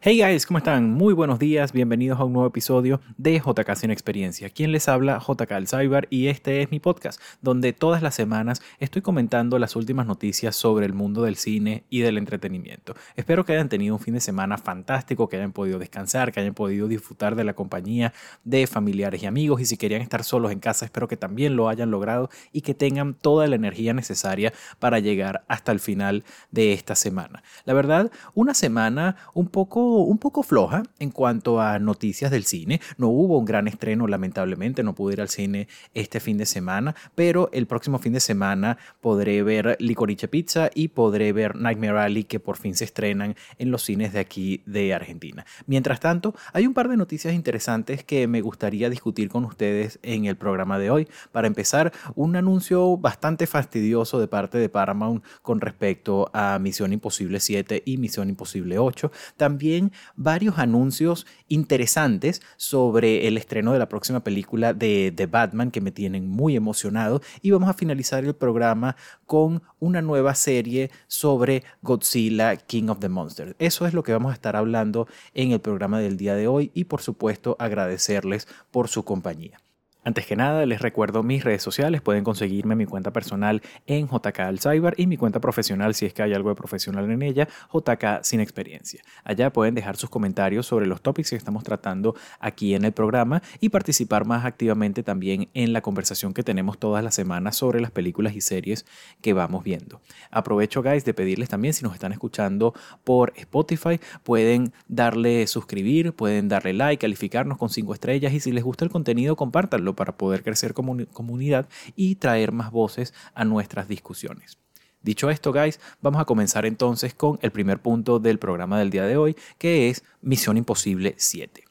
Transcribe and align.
Hey 0.00 0.20
guys, 0.20 0.46
¿cómo 0.46 0.58
están? 0.58 0.92
Muy 0.92 1.12
buenos 1.12 1.40
días, 1.40 1.72
bienvenidos 1.72 2.20
a 2.20 2.24
un 2.24 2.32
nuevo 2.32 2.46
episodio 2.46 3.00
de 3.16 3.42
JK 3.44 3.74
Sin 3.74 3.90
Experiencia. 3.90 4.48
Quien 4.48 4.70
les 4.70 4.86
habla, 4.86 5.18
JK 5.18 5.50
Alzheimer, 5.50 6.06
y 6.08 6.28
este 6.28 6.62
es 6.62 6.70
mi 6.70 6.78
podcast, 6.78 7.20
donde 7.42 7.72
todas 7.72 8.00
las 8.00 8.14
semanas 8.14 8.62
estoy 8.78 9.02
comentando 9.02 9.58
las 9.58 9.74
últimas 9.74 10.06
noticias 10.06 10.54
sobre 10.54 10.86
el 10.86 10.92
mundo 10.92 11.22
del 11.22 11.34
cine 11.34 11.82
y 11.90 12.02
del 12.02 12.16
entretenimiento. 12.16 12.94
Espero 13.16 13.44
que 13.44 13.54
hayan 13.54 13.68
tenido 13.68 13.96
un 13.96 14.00
fin 14.00 14.14
de 14.14 14.20
semana 14.20 14.56
fantástico, 14.56 15.28
que 15.28 15.36
hayan 15.36 15.50
podido 15.50 15.80
descansar, 15.80 16.30
que 16.30 16.38
hayan 16.38 16.54
podido 16.54 16.86
disfrutar 16.86 17.34
de 17.34 17.42
la 17.42 17.54
compañía 17.54 18.12
de 18.44 18.68
familiares 18.68 19.24
y 19.24 19.26
amigos, 19.26 19.60
y 19.60 19.64
si 19.64 19.76
querían 19.76 20.02
estar 20.02 20.22
solos 20.22 20.52
en 20.52 20.60
casa, 20.60 20.84
espero 20.84 21.08
que 21.08 21.16
también 21.16 21.56
lo 21.56 21.68
hayan 21.68 21.90
logrado 21.90 22.30
y 22.52 22.60
que 22.60 22.72
tengan 22.72 23.14
toda 23.14 23.48
la 23.48 23.56
energía 23.56 23.94
necesaria 23.94 24.52
para 24.78 25.00
llegar 25.00 25.42
hasta 25.48 25.72
el 25.72 25.80
final 25.80 26.22
de 26.52 26.72
esta 26.72 26.94
semana. 26.94 27.42
La 27.64 27.74
verdad, 27.74 28.12
una 28.34 28.54
semana 28.54 29.16
un 29.34 29.48
poco 29.48 29.87
un 29.88 30.18
poco 30.18 30.42
floja 30.42 30.82
en 30.98 31.10
cuanto 31.10 31.60
a 31.60 31.78
noticias 31.78 32.30
del 32.30 32.44
cine. 32.44 32.80
No 32.96 33.08
hubo 33.08 33.38
un 33.38 33.44
gran 33.44 33.68
estreno, 33.68 34.06
lamentablemente, 34.06 34.82
no 34.82 34.94
pude 34.94 35.14
ir 35.14 35.20
al 35.20 35.28
cine 35.28 35.68
este 35.94 36.20
fin 36.20 36.38
de 36.38 36.46
semana, 36.46 36.94
pero 37.14 37.50
el 37.52 37.66
próximo 37.66 37.98
fin 37.98 38.12
de 38.12 38.20
semana 38.20 38.78
podré 39.00 39.42
ver 39.42 39.76
Licorice 39.80 40.28
Pizza 40.28 40.70
y 40.74 40.88
podré 40.88 41.32
ver 41.32 41.56
Nightmare 41.56 41.98
Alley 41.98 42.24
que 42.24 42.40
por 42.40 42.56
fin 42.56 42.74
se 42.74 42.84
estrenan 42.84 43.36
en 43.58 43.70
los 43.70 43.82
cines 43.82 44.12
de 44.12 44.20
aquí 44.20 44.62
de 44.66 44.94
Argentina. 44.94 45.44
Mientras 45.66 46.00
tanto, 46.00 46.34
hay 46.52 46.66
un 46.66 46.74
par 46.74 46.88
de 46.88 46.96
noticias 46.96 47.34
interesantes 47.34 48.04
que 48.04 48.26
me 48.26 48.40
gustaría 48.40 48.90
discutir 48.90 49.28
con 49.28 49.44
ustedes 49.44 49.98
en 50.02 50.24
el 50.24 50.36
programa 50.36 50.78
de 50.78 50.90
hoy. 50.90 51.08
Para 51.32 51.46
empezar, 51.46 51.92
un 52.14 52.36
anuncio 52.36 52.96
bastante 52.96 53.46
fastidioso 53.46 54.20
de 54.20 54.28
parte 54.28 54.58
de 54.58 54.68
Paramount 54.68 55.24
con 55.42 55.60
respecto 55.60 56.30
a 56.32 56.58
Misión 56.58 56.92
Imposible 56.92 57.40
7 57.40 57.82
y 57.84 57.96
Misión 57.98 58.28
Imposible 58.28 58.78
8. 58.78 59.10
También 59.36 59.77
varios 60.16 60.58
anuncios 60.58 61.26
interesantes 61.48 62.42
sobre 62.56 63.26
el 63.28 63.36
estreno 63.36 63.72
de 63.72 63.78
la 63.78 63.88
próxima 63.88 64.20
película 64.20 64.74
de, 64.74 65.12
de 65.14 65.26
Batman 65.26 65.70
que 65.70 65.80
me 65.80 65.92
tienen 65.92 66.28
muy 66.28 66.56
emocionado 66.56 67.20
y 67.42 67.50
vamos 67.50 67.68
a 67.68 67.74
finalizar 67.74 68.24
el 68.24 68.34
programa 68.34 68.96
con 69.26 69.62
una 69.78 70.02
nueva 70.02 70.34
serie 70.34 70.90
sobre 71.06 71.62
Godzilla 71.82 72.56
King 72.56 72.88
of 72.88 72.98
the 73.00 73.08
Monsters. 73.08 73.54
Eso 73.58 73.86
es 73.86 73.94
lo 73.94 74.02
que 74.02 74.12
vamos 74.12 74.30
a 74.30 74.34
estar 74.34 74.56
hablando 74.56 75.06
en 75.34 75.52
el 75.52 75.60
programa 75.60 76.00
del 76.00 76.16
día 76.16 76.34
de 76.34 76.48
hoy 76.48 76.70
y 76.74 76.84
por 76.84 77.00
supuesto 77.00 77.56
agradecerles 77.58 78.48
por 78.70 78.88
su 78.88 79.04
compañía. 79.04 79.60
Antes 80.04 80.26
que 80.26 80.36
nada, 80.36 80.64
les 80.64 80.80
recuerdo 80.80 81.22
mis 81.22 81.44
redes 81.44 81.60
sociales. 81.60 82.00
Pueden 82.00 82.24
conseguirme 82.24 82.76
mi 82.76 82.86
cuenta 82.86 83.12
personal 83.12 83.62
en 83.86 84.06
JK 84.06 84.58
Cyber 84.58 84.94
y 84.96 85.06
mi 85.06 85.16
cuenta 85.16 85.40
profesional, 85.40 85.94
si 85.94 86.06
es 86.06 86.14
que 86.14 86.22
hay 86.22 86.32
algo 86.32 86.50
de 86.50 86.54
profesional 86.54 87.10
en 87.10 87.20
ella, 87.20 87.48
JK 87.72 88.22
Sin 88.22 88.40
Experiencia. 88.40 89.02
Allá 89.24 89.52
pueden 89.52 89.74
dejar 89.74 89.96
sus 89.96 90.08
comentarios 90.08 90.66
sobre 90.66 90.86
los 90.86 91.02
topics 91.02 91.30
que 91.30 91.36
estamos 91.36 91.64
tratando 91.64 92.14
aquí 92.38 92.74
en 92.74 92.84
el 92.84 92.92
programa 92.92 93.42
y 93.60 93.70
participar 93.70 94.24
más 94.24 94.44
activamente 94.44 95.02
también 95.02 95.48
en 95.52 95.72
la 95.72 95.82
conversación 95.82 96.32
que 96.32 96.42
tenemos 96.44 96.78
todas 96.78 97.02
las 97.02 97.14
semanas 97.14 97.56
sobre 97.56 97.80
las 97.80 97.90
películas 97.90 98.36
y 98.36 98.40
series 98.40 98.86
que 99.20 99.32
vamos 99.32 99.64
viendo. 99.64 100.00
Aprovecho, 100.30 100.82
guys, 100.82 101.04
de 101.04 101.12
pedirles 101.12 101.48
también, 101.48 101.74
si 101.74 101.82
nos 101.82 101.94
están 101.94 102.12
escuchando 102.12 102.72
por 103.02 103.32
Spotify, 103.36 104.00
pueden 104.22 104.72
darle 104.86 105.46
suscribir, 105.48 106.12
pueden 106.12 106.48
darle 106.48 106.72
like, 106.72 107.00
calificarnos 107.00 107.58
con 107.58 107.68
cinco 107.68 107.94
estrellas 107.94 108.32
y 108.32 108.40
si 108.40 108.52
les 108.52 108.64
gusta 108.64 108.84
el 108.84 108.90
contenido, 108.90 109.36
compártanlo 109.36 109.87
para 109.94 110.16
poder 110.16 110.42
crecer 110.42 110.74
como 110.74 110.96
comunidad 111.12 111.68
y 111.96 112.16
traer 112.16 112.52
más 112.52 112.70
voces 112.70 113.14
a 113.34 113.44
nuestras 113.44 113.88
discusiones. 113.88 114.58
Dicho 115.02 115.30
esto, 115.30 115.52
guys, 115.52 115.78
vamos 116.02 116.20
a 116.20 116.24
comenzar 116.24 116.66
entonces 116.66 117.14
con 117.14 117.38
el 117.42 117.52
primer 117.52 117.80
punto 117.80 118.18
del 118.18 118.38
programa 118.38 118.78
del 118.78 118.90
día 118.90 119.04
de 119.04 119.16
hoy, 119.16 119.36
que 119.56 119.90
es 119.90 120.04
Misión 120.20 120.56
Imposible 120.56 121.14
7. 121.16 121.67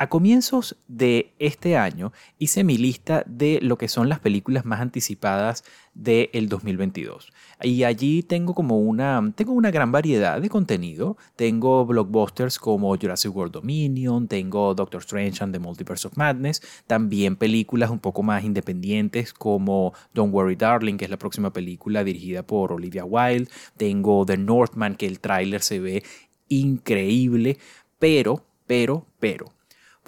A 0.00 0.08
comienzos 0.08 0.76
de 0.86 1.34
este 1.40 1.76
año 1.76 2.12
hice 2.38 2.62
mi 2.62 2.78
lista 2.78 3.24
de 3.26 3.58
lo 3.60 3.78
que 3.78 3.88
son 3.88 4.08
las 4.08 4.20
películas 4.20 4.64
más 4.64 4.80
anticipadas 4.80 5.64
del 5.92 6.48
2022. 6.48 7.32
Y 7.62 7.82
allí 7.82 8.22
tengo 8.22 8.54
como 8.54 8.78
una, 8.78 9.32
tengo 9.34 9.54
una 9.54 9.72
gran 9.72 9.90
variedad 9.90 10.40
de 10.40 10.48
contenido. 10.48 11.16
Tengo 11.34 11.84
blockbusters 11.84 12.60
como 12.60 12.96
Jurassic 12.96 13.34
World 13.34 13.54
Dominion, 13.54 14.28
tengo 14.28 14.72
Doctor 14.72 15.00
Strange 15.00 15.42
and 15.42 15.52
the 15.52 15.58
Multiverse 15.58 16.06
of 16.06 16.16
Madness, 16.16 16.62
también 16.86 17.34
películas 17.34 17.90
un 17.90 17.98
poco 17.98 18.22
más 18.22 18.44
independientes 18.44 19.32
como 19.32 19.94
Don't 20.14 20.32
Worry 20.32 20.54
Darling, 20.54 20.96
que 20.96 21.06
es 21.06 21.10
la 21.10 21.18
próxima 21.18 21.52
película 21.52 22.04
dirigida 22.04 22.44
por 22.44 22.70
Olivia 22.70 23.04
Wilde. 23.04 23.50
Tengo 23.76 24.24
The 24.24 24.36
Northman, 24.36 24.94
que 24.94 25.06
el 25.08 25.18
tráiler 25.18 25.60
se 25.60 25.80
ve 25.80 26.04
increíble, 26.46 27.58
pero, 27.98 28.44
pero, 28.68 29.04
pero 29.18 29.57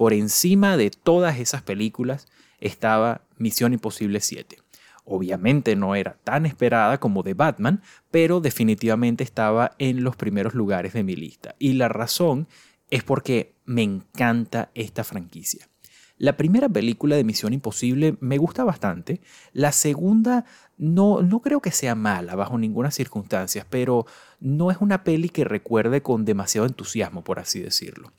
por 0.01 0.15
encima 0.15 0.79
de 0.79 0.91
todas 0.91 1.39
esas 1.41 1.61
películas 1.61 2.27
estaba 2.59 3.21
Misión 3.37 3.75
Imposible 3.75 4.21
7. 4.23 4.57
Obviamente 5.05 5.77
no 5.77 5.95
era 5.95 6.17
tan 6.25 6.47
esperada 6.47 6.99
como 6.99 7.23
de 7.23 7.35
Batman, 7.35 7.83
pero 8.11 8.41
definitivamente 8.41 9.25
estaba 9.25 9.73
en 9.77 10.03
los 10.03 10.17
primeros 10.17 10.55
lugares 10.55 10.95
de 10.95 11.05
mi 11.05 11.17
lista. 11.17 11.55
Y 11.59 11.75
la 11.75 11.91
razón 11.91 12.49
es 12.89 13.05
porque 13.05 13.53
me 13.67 13.83
encanta 13.83 14.71
esta 14.75 15.05
franquicia. 15.05 15.69
La 16.17 16.39
primera 16.39 16.71
película 16.71 17.17
de 17.17 17.25
Misión 17.25 17.53
Imposible 17.53 18.17
me 18.21 18.39
gusta 18.39 18.65
bastante. 18.65 19.21
La 19.53 19.71
segunda 19.71 20.47
no, 20.79 21.21
no 21.21 21.41
creo 21.41 21.61
que 21.61 21.73
sea 21.73 21.95
mala 21.95 22.35
bajo 22.37 22.57
ninguna 22.57 22.91
circunstancia, 22.91 23.67
pero 23.69 24.07
no 24.41 24.71
es 24.71 24.79
una 24.81 25.05
peli 25.05 25.29
que 25.29 25.45
recuerde 25.45 26.01
con 26.01 26.25
demasiado 26.25 26.67
entusiasmo, 26.67 27.23
por 27.23 27.39
así 27.39 27.61
decirlo. 27.61 28.15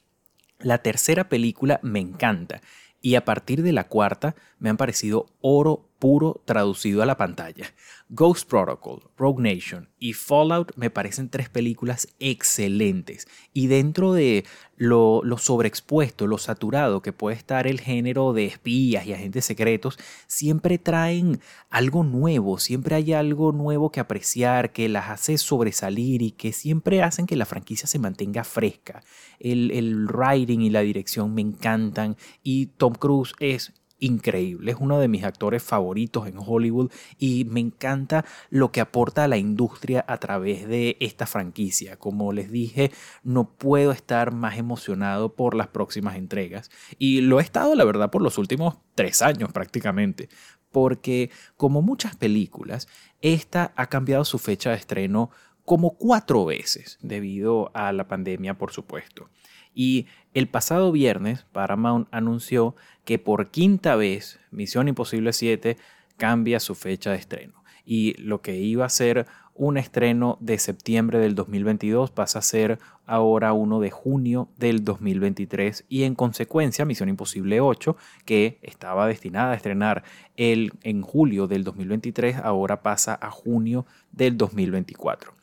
La 0.63 0.79
tercera 0.79 1.29
película 1.29 1.79
me 1.83 1.99
encanta. 1.99 2.61
Y 3.01 3.15
a 3.15 3.25
partir 3.25 3.63
de 3.63 3.71
la 3.71 3.87
cuarta 3.87 4.35
me 4.59 4.69
han 4.69 4.77
parecido 4.77 5.27
oro 5.41 5.90
puro 6.01 6.41
traducido 6.45 7.03
a 7.03 7.05
la 7.05 7.15
pantalla. 7.15 7.71
Ghost 8.09 8.49
Protocol, 8.49 9.03
Rogue 9.15 9.41
Nation 9.41 9.87
y 9.99 10.13
Fallout 10.13 10.71
me 10.75 10.89
parecen 10.89 11.29
tres 11.29 11.47
películas 11.47 12.07
excelentes 12.19 13.27
y 13.53 13.67
dentro 13.67 14.11
de 14.11 14.43
lo, 14.75 15.21
sobreexpuesto, 15.37 16.25
lo 16.25 16.39
saturado 16.39 17.03
que 17.03 17.13
puede 17.13 17.37
estar 17.37 17.67
el 17.67 17.79
género 17.79 18.33
de 18.33 18.47
espías 18.47 19.05
y 19.05 19.13
agentes 19.13 19.45
secretos, 19.45 19.99
siempre 20.25 20.79
traen 20.79 21.39
algo 21.69 22.03
nuevo, 22.03 22.57
siempre 22.57 22.95
hay 22.95 23.13
algo 23.13 23.51
nuevo 23.51 23.91
que 23.91 23.99
apreciar, 23.99 24.71
que 24.71 24.89
las 24.89 25.09
hace 25.09 25.37
sobresalir 25.37 26.23
y 26.23 26.31
que 26.31 26.51
siempre 26.51 27.03
hacen 27.03 27.27
que 27.27 27.35
la 27.35 27.45
franquicia 27.45 27.85
se 27.85 27.99
mantenga 27.99 28.43
fresca. 28.43 29.03
El, 29.39 29.69
el 29.69 30.07
writing 30.07 30.61
y 30.61 30.71
la 30.71 30.81
dirección 30.81 31.35
me 31.35 31.41
encantan 31.41 32.17
y 32.41 32.65
Tom 32.65 32.95
Cruise 32.95 33.33
es 33.39 33.71
increíble, 34.01 34.71
es 34.71 34.77
uno 34.79 34.99
de 34.99 35.07
mis 35.07 35.23
actores 35.23 35.63
favoritos 35.63 36.27
en 36.27 36.35
Hollywood 36.37 36.91
y 37.17 37.45
me 37.45 37.61
encanta 37.61 38.25
lo 38.49 38.71
que 38.71 38.81
aporta 38.81 39.23
a 39.23 39.27
la 39.27 39.37
industria 39.37 40.03
a 40.07 40.17
través 40.17 40.67
de 40.67 40.97
esta 40.99 41.25
franquicia. 41.25 41.97
Como 41.97 42.33
les 42.33 42.51
dije, 42.51 42.91
no 43.23 43.49
puedo 43.49 43.91
estar 43.91 44.33
más 44.33 44.57
emocionado 44.57 45.35
por 45.35 45.55
las 45.55 45.67
próximas 45.67 46.17
entregas 46.17 46.69
y 46.97 47.21
lo 47.21 47.39
he 47.39 47.43
estado, 47.43 47.75
la 47.75 47.85
verdad, 47.85 48.09
por 48.09 48.21
los 48.21 48.37
últimos 48.37 48.79
tres 48.95 49.21
años 49.21 49.51
prácticamente, 49.53 50.29
porque 50.71 51.29
como 51.55 51.81
muchas 51.81 52.15
películas, 52.15 52.87
esta 53.21 53.71
ha 53.75 53.87
cambiado 53.87 54.25
su 54.25 54.39
fecha 54.39 54.71
de 54.71 54.77
estreno 54.77 55.29
como 55.63 55.95
cuatro 55.95 56.43
veces 56.45 56.97
debido 57.01 57.71
a 57.75 57.93
la 57.93 58.07
pandemia, 58.07 58.57
por 58.57 58.71
supuesto. 58.71 59.29
Y 59.73 60.07
el 60.33 60.47
pasado 60.47 60.91
viernes, 60.91 61.45
Paramount 61.51 62.07
anunció 62.11 62.75
que 63.05 63.19
por 63.19 63.49
quinta 63.51 63.95
vez 63.95 64.39
Misión 64.51 64.87
Imposible 64.87 65.33
7 65.33 65.77
cambia 66.17 66.59
su 66.59 66.75
fecha 66.75 67.11
de 67.11 67.17
estreno. 67.17 67.63
Y 67.83 68.13
lo 68.21 68.41
que 68.41 68.57
iba 68.57 68.85
a 68.85 68.89
ser 68.89 69.25
un 69.55 69.77
estreno 69.77 70.37
de 70.39 70.57
septiembre 70.57 71.19
del 71.19 71.35
2022 71.35 72.11
pasa 72.11 72.39
a 72.39 72.41
ser 72.41 72.79
ahora 73.05 73.53
uno 73.53 73.79
de 73.79 73.91
junio 73.91 74.49
del 74.57 74.83
2023 74.83 75.85
y 75.89 76.03
en 76.03 76.15
consecuencia 76.15 76.85
Misión 76.85 77.09
Imposible 77.09 77.59
8 77.59 77.97
que 78.25 78.59
estaba 78.61 79.07
destinada 79.07 79.51
a 79.51 79.55
estrenar 79.55 80.03
el, 80.37 80.71
en 80.83 81.01
julio 81.01 81.47
del 81.47 81.63
2023 81.63 82.37
ahora 82.37 82.81
pasa 82.81 83.17
a 83.21 83.29
junio 83.29 83.85
del 84.11 84.37
2024. 84.37 85.33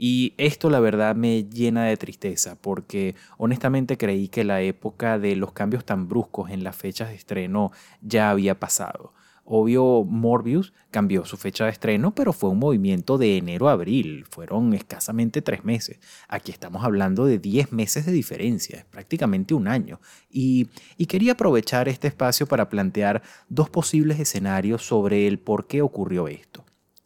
Y 0.00 0.34
esto 0.38 0.70
la 0.70 0.78
verdad 0.78 1.16
me 1.16 1.42
llena 1.42 1.84
de 1.84 1.96
tristeza 1.96 2.54
porque 2.54 3.16
honestamente 3.36 3.98
creí 3.98 4.28
que 4.28 4.44
la 4.44 4.62
época 4.62 5.18
de 5.18 5.34
los 5.34 5.50
cambios 5.50 5.84
tan 5.84 6.06
bruscos 6.06 6.50
en 6.50 6.62
las 6.62 6.76
fechas 6.76 7.08
de 7.08 7.16
estreno 7.16 7.72
ya 8.00 8.30
había 8.30 8.60
pasado. 8.60 9.12
Obvio, 9.50 10.04
Morbius 10.04 10.72
cambió 10.92 11.24
su 11.24 11.36
fecha 11.36 11.64
de 11.64 11.70
estreno, 11.70 12.14
pero 12.14 12.32
fue 12.32 12.50
un 12.50 12.60
movimiento 12.60 13.18
de 13.18 13.38
enero 13.38 13.68
a 13.68 13.72
abril. 13.72 14.24
Fueron 14.30 14.72
escasamente 14.72 15.42
tres 15.42 15.64
meses. 15.64 15.98
Aquí 16.28 16.52
estamos 16.52 16.84
hablando 16.84 17.24
de 17.24 17.38
diez 17.38 17.72
meses 17.72 18.06
de 18.06 18.12
diferencia, 18.12 18.86
prácticamente 18.90 19.54
un 19.54 19.66
año. 19.66 20.00
Y, 20.30 20.68
y 20.96 21.06
quería 21.06 21.32
aprovechar 21.32 21.88
este 21.88 22.06
espacio 22.06 22.46
para 22.46 22.68
plantear 22.68 23.22
dos 23.48 23.68
posibles 23.68 24.20
escenarios 24.20 24.86
sobre 24.86 25.26
el 25.26 25.40
por 25.40 25.66
qué 25.66 25.82
ocurrió 25.82 26.28
esto. 26.28 26.64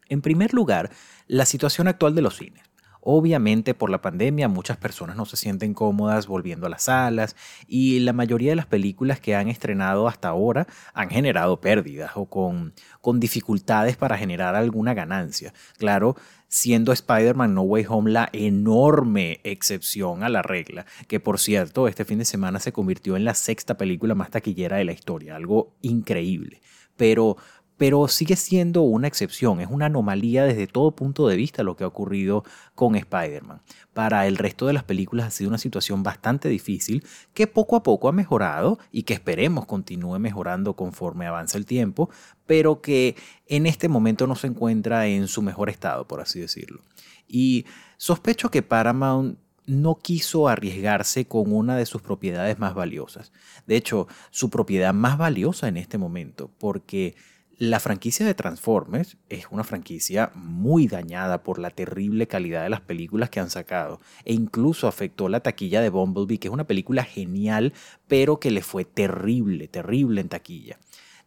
En 0.08 0.20
primer 0.20 0.52
lugar, 0.52 0.90
la 1.28 1.46
situación 1.46 1.88
actual 1.88 2.14
de 2.14 2.22
los 2.22 2.36
cines. 2.36 2.71
Obviamente 3.04 3.74
por 3.74 3.90
la 3.90 4.00
pandemia 4.00 4.46
muchas 4.46 4.76
personas 4.76 5.16
no 5.16 5.26
se 5.26 5.36
sienten 5.36 5.74
cómodas 5.74 6.28
volviendo 6.28 6.66
a 6.66 6.70
las 6.70 6.84
salas 6.84 7.34
y 7.66 7.98
la 7.98 8.12
mayoría 8.12 8.50
de 8.50 8.56
las 8.56 8.66
películas 8.66 9.18
que 9.18 9.34
han 9.34 9.48
estrenado 9.48 10.06
hasta 10.06 10.28
ahora 10.28 10.68
han 10.94 11.10
generado 11.10 11.60
pérdidas 11.60 12.12
o 12.14 12.26
con, 12.26 12.74
con 13.00 13.18
dificultades 13.18 13.96
para 13.96 14.16
generar 14.16 14.54
alguna 14.54 14.94
ganancia. 14.94 15.52
Claro, 15.78 16.14
siendo 16.46 16.92
Spider-Man 16.92 17.54
No 17.54 17.62
Way 17.62 17.86
Home 17.88 18.10
la 18.12 18.28
enorme 18.32 19.40
excepción 19.42 20.22
a 20.22 20.28
la 20.28 20.42
regla, 20.42 20.86
que 21.08 21.18
por 21.18 21.40
cierto 21.40 21.88
este 21.88 22.04
fin 22.04 22.18
de 22.18 22.24
semana 22.24 22.60
se 22.60 22.72
convirtió 22.72 23.16
en 23.16 23.24
la 23.24 23.34
sexta 23.34 23.76
película 23.76 24.14
más 24.14 24.30
taquillera 24.30 24.76
de 24.76 24.84
la 24.84 24.92
historia, 24.92 25.34
algo 25.34 25.74
increíble. 25.80 26.62
Pero 26.96 27.36
pero 27.82 28.06
sigue 28.06 28.36
siendo 28.36 28.82
una 28.82 29.08
excepción, 29.08 29.60
es 29.60 29.66
una 29.68 29.86
anomalía 29.86 30.44
desde 30.44 30.68
todo 30.68 30.94
punto 30.94 31.26
de 31.26 31.34
vista 31.34 31.64
lo 31.64 31.74
que 31.74 31.82
ha 31.82 31.88
ocurrido 31.88 32.44
con 32.76 32.94
Spider-Man. 32.94 33.60
Para 33.92 34.28
el 34.28 34.36
resto 34.36 34.68
de 34.68 34.72
las 34.72 34.84
películas 34.84 35.26
ha 35.26 35.30
sido 35.32 35.48
una 35.48 35.58
situación 35.58 36.04
bastante 36.04 36.48
difícil 36.48 37.04
que 37.34 37.48
poco 37.48 37.74
a 37.74 37.82
poco 37.82 38.08
ha 38.08 38.12
mejorado 38.12 38.78
y 38.92 39.02
que 39.02 39.14
esperemos 39.14 39.66
continúe 39.66 40.20
mejorando 40.20 40.76
conforme 40.76 41.26
avanza 41.26 41.58
el 41.58 41.66
tiempo, 41.66 42.08
pero 42.46 42.80
que 42.80 43.16
en 43.48 43.66
este 43.66 43.88
momento 43.88 44.28
no 44.28 44.36
se 44.36 44.46
encuentra 44.46 45.08
en 45.08 45.26
su 45.26 45.42
mejor 45.42 45.68
estado, 45.68 46.06
por 46.06 46.20
así 46.20 46.38
decirlo. 46.38 46.82
Y 47.26 47.66
sospecho 47.96 48.48
que 48.48 48.62
Paramount 48.62 49.40
no 49.66 49.96
quiso 49.96 50.46
arriesgarse 50.46 51.24
con 51.24 51.52
una 51.52 51.76
de 51.76 51.86
sus 51.86 52.00
propiedades 52.00 52.60
más 52.60 52.74
valiosas. 52.74 53.32
De 53.66 53.74
hecho, 53.74 54.06
su 54.30 54.50
propiedad 54.50 54.94
más 54.94 55.18
valiosa 55.18 55.66
en 55.66 55.78
este 55.78 55.98
momento, 55.98 56.48
porque 56.58 57.16
la 57.58 57.80
franquicia 57.80 58.26
de 58.26 58.34
Transformers 58.34 59.16
es 59.28 59.46
una 59.50 59.64
franquicia 59.64 60.32
muy 60.34 60.88
dañada 60.88 61.42
por 61.42 61.58
la 61.58 61.70
terrible 61.70 62.26
calidad 62.26 62.62
de 62.62 62.70
las 62.70 62.80
películas 62.80 63.30
que 63.30 63.40
han 63.40 63.50
sacado 63.50 64.00
e 64.24 64.32
incluso 64.32 64.88
afectó 64.88 65.28
la 65.28 65.40
taquilla 65.40 65.80
de 65.80 65.90
Bumblebee, 65.90 66.38
que 66.38 66.48
es 66.48 66.54
una 66.54 66.66
película 66.66 67.04
genial, 67.04 67.72
pero 68.08 68.40
que 68.40 68.50
le 68.50 68.62
fue 68.62 68.84
terrible, 68.84 69.68
terrible 69.68 70.20
en 70.20 70.28
taquilla. 70.28 70.78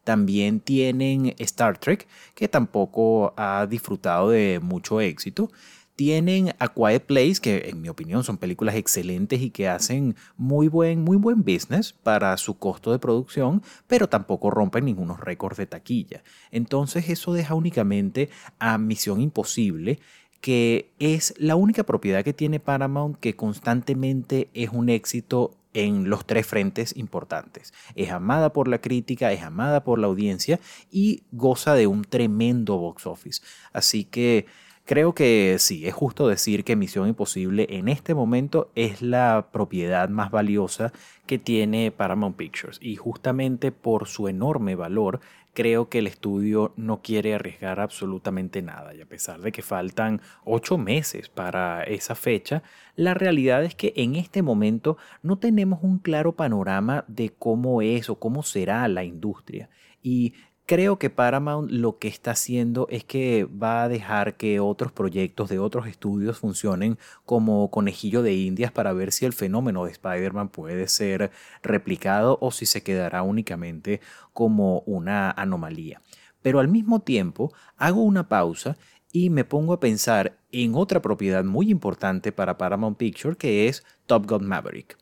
También 0.04 0.60
tienen 0.60 1.34
Star 1.38 1.78
Trek, 1.78 2.06
que 2.34 2.48
tampoco 2.48 3.34
ha 3.36 3.66
disfrutado 3.66 4.30
de 4.30 4.60
mucho 4.62 5.00
éxito. 5.00 5.50
Tienen 5.96 6.54
A 6.58 6.68
Quiet 6.68 7.06
Place, 7.06 7.36
que 7.40 7.70
en 7.70 7.80
mi 7.80 7.88
opinión 7.88 8.22
son 8.22 8.36
películas 8.36 8.74
excelentes 8.74 9.40
y 9.40 9.50
que 9.50 9.68
hacen 9.68 10.14
muy 10.36 10.68
buen, 10.68 11.02
muy 11.02 11.16
buen 11.16 11.42
business 11.42 11.94
para 11.94 12.36
su 12.36 12.58
costo 12.58 12.92
de 12.92 12.98
producción, 12.98 13.62
pero 13.86 14.06
tampoco 14.06 14.50
rompen 14.50 14.84
ningunos 14.84 15.20
récords 15.20 15.56
de 15.56 15.66
taquilla. 15.66 16.22
Entonces 16.50 17.08
eso 17.08 17.32
deja 17.32 17.54
únicamente 17.54 18.28
a 18.58 18.76
Misión 18.76 19.22
Imposible, 19.22 19.98
que 20.42 20.90
es 20.98 21.34
la 21.38 21.56
única 21.56 21.84
propiedad 21.84 22.22
que 22.22 22.34
tiene 22.34 22.60
Paramount 22.60 23.18
que 23.18 23.34
constantemente 23.34 24.50
es 24.52 24.70
un 24.70 24.90
éxito 24.90 25.56
en 25.76 26.08
los 26.08 26.26
tres 26.26 26.46
frentes 26.46 26.96
importantes. 26.96 27.74
Es 27.94 28.10
amada 28.10 28.52
por 28.52 28.66
la 28.66 28.80
crítica, 28.80 29.32
es 29.32 29.42
amada 29.42 29.84
por 29.84 29.98
la 29.98 30.06
audiencia 30.06 30.58
y 30.90 31.22
goza 31.32 31.74
de 31.74 31.86
un 31.86 32.02
tremendo 32.02 32.78
box 32.78 33.06
office. 33.06 33.42
Así 33.72 34.04
que 34.04 34.46
Creo 34.86 35.16
que 35.16 35.56
sí, 35.58 35.84
es 35.88 35.94
justo 35.94 36.28
decir 36.28 36.62
que 36.62 36.76
Misión 36.76 37.08
Imposible 37.08 37.66
en 37.70 37.88
este 37.88 38.14
momento 38.14 38.70
es 38.76 39.02
la 39.02 39.48
propiedad 39.50 40.08
más 40.08 40.30
valiosa 40.30 40.92
que 41.26 41.40
tiene 41.40 41.90
Paramount 41.90 42.36
Pictures. 42.36 42.78
Y 42.80 42.94
justamente 42.94 43.72
por 43.72 44.06
su 44.06 44.28
enorme 44.28 44.76
valor 44.76 45.18
creo 45.54 45.88
que 45.88 45.98
el 45.98 46.06
estudio 46.06 46.72
no 46.76 47.02
quiere 47.02 47.34
arriesgar 47.34 47.80
absolutamente 47.80 48.62
nada. 48.62 48.94
Y 48.94 49.00
a 49.00 49.06
pesar 49.06 49.40
de 49.40 49.50
que 49.50 49.60
faltan 49.60 50.20
ocho 50.44 50.78
meses 50.78 51.30
para 51.30 51.82
esa 51.82 52.14
fecha, 52.14 52.62
la 52.94 53.12
realidad 53.12 53.64
es 53.64 53.74
que 53.74 53.92
en 53.96 54.14
este 54.14 54.40
momento 54.40 54.98
no 55.20 55.38
tenemos 55.38 55.80
un 55.82 55.98
claro 55.98 56.36
panorama 56.36 57.04
de 57.08 57.30
cómo 57.36 57.82
es 57.82 58.08
o 58.08 58.20
cómo 58.20 58.44
será 58.44 58.86
la 58.86 59.02
industria. 59.02 59.68
Y 60.00 60.34
Creo 60.68 60.98
que 60.98 61.10
Paramount 61.10 61.70
lo 61.70 61.98
que 61.98 62.08
está 62.08 62.32
haciendo 62.32 62.88
es 62.90 63.04
que 63.04 63.44
va 63.44 63.84
a 63.84 63.88
dejar 63.88 64.36
que 64.36 64.58
otros 64.58 64.90
proyectos 64.90 65.48
de 65.48 65.60
otros 65.60 65.86
estudios 65.86 66.38
funcionen 66.38 66.98
como 67.24 67.70
conejillo 67.70 68.20
de 68.20 68.34
indias 68.34 68.72
para 68.72 68.92
ver 68.92 69.12
si 69.12 69.26
el 69.26 69.32
fenómeno 69.32 69.84
de 69.84 69.92
Spider-Man 69.92 70.48
puede 70.48 70.88
ser 70.88 71.30
replicado 71.62 72.36
o 72.40 72.50
si 72.50 72.66
se 72.66 72.82
quedará 72.82 73.22
únicamente 73.22 74.00
como 74.32 74.80
una 74.86 75.30
anomalía. 75.30 76.02
Pero 76.42 76.58
al 76.58 76.66
mismo 76.66 76.98
tiempo 76.98 77.52
hago 77.76 78.02
una 78.02 78.28
pausa 78.28 78.76
y 79.12 79.30
me 79.30 79.44
pongo 79.44 79.72
a 79.72 79.78
pensar 79.78 80.36
en 80.50 80.74
otra 80.74 81.00
propiedad 81.00 81.44
muy 81.44 81.70
importante 81.70 82.32
para 82.32 82.58
Paramount 82.58 82.98
Picture 82.98 83.36
que 83.36 83.68
es 83.68 83.84
Top 84.06 84.28
Gun 84.28 84.44
Maverick. 84.44 84.98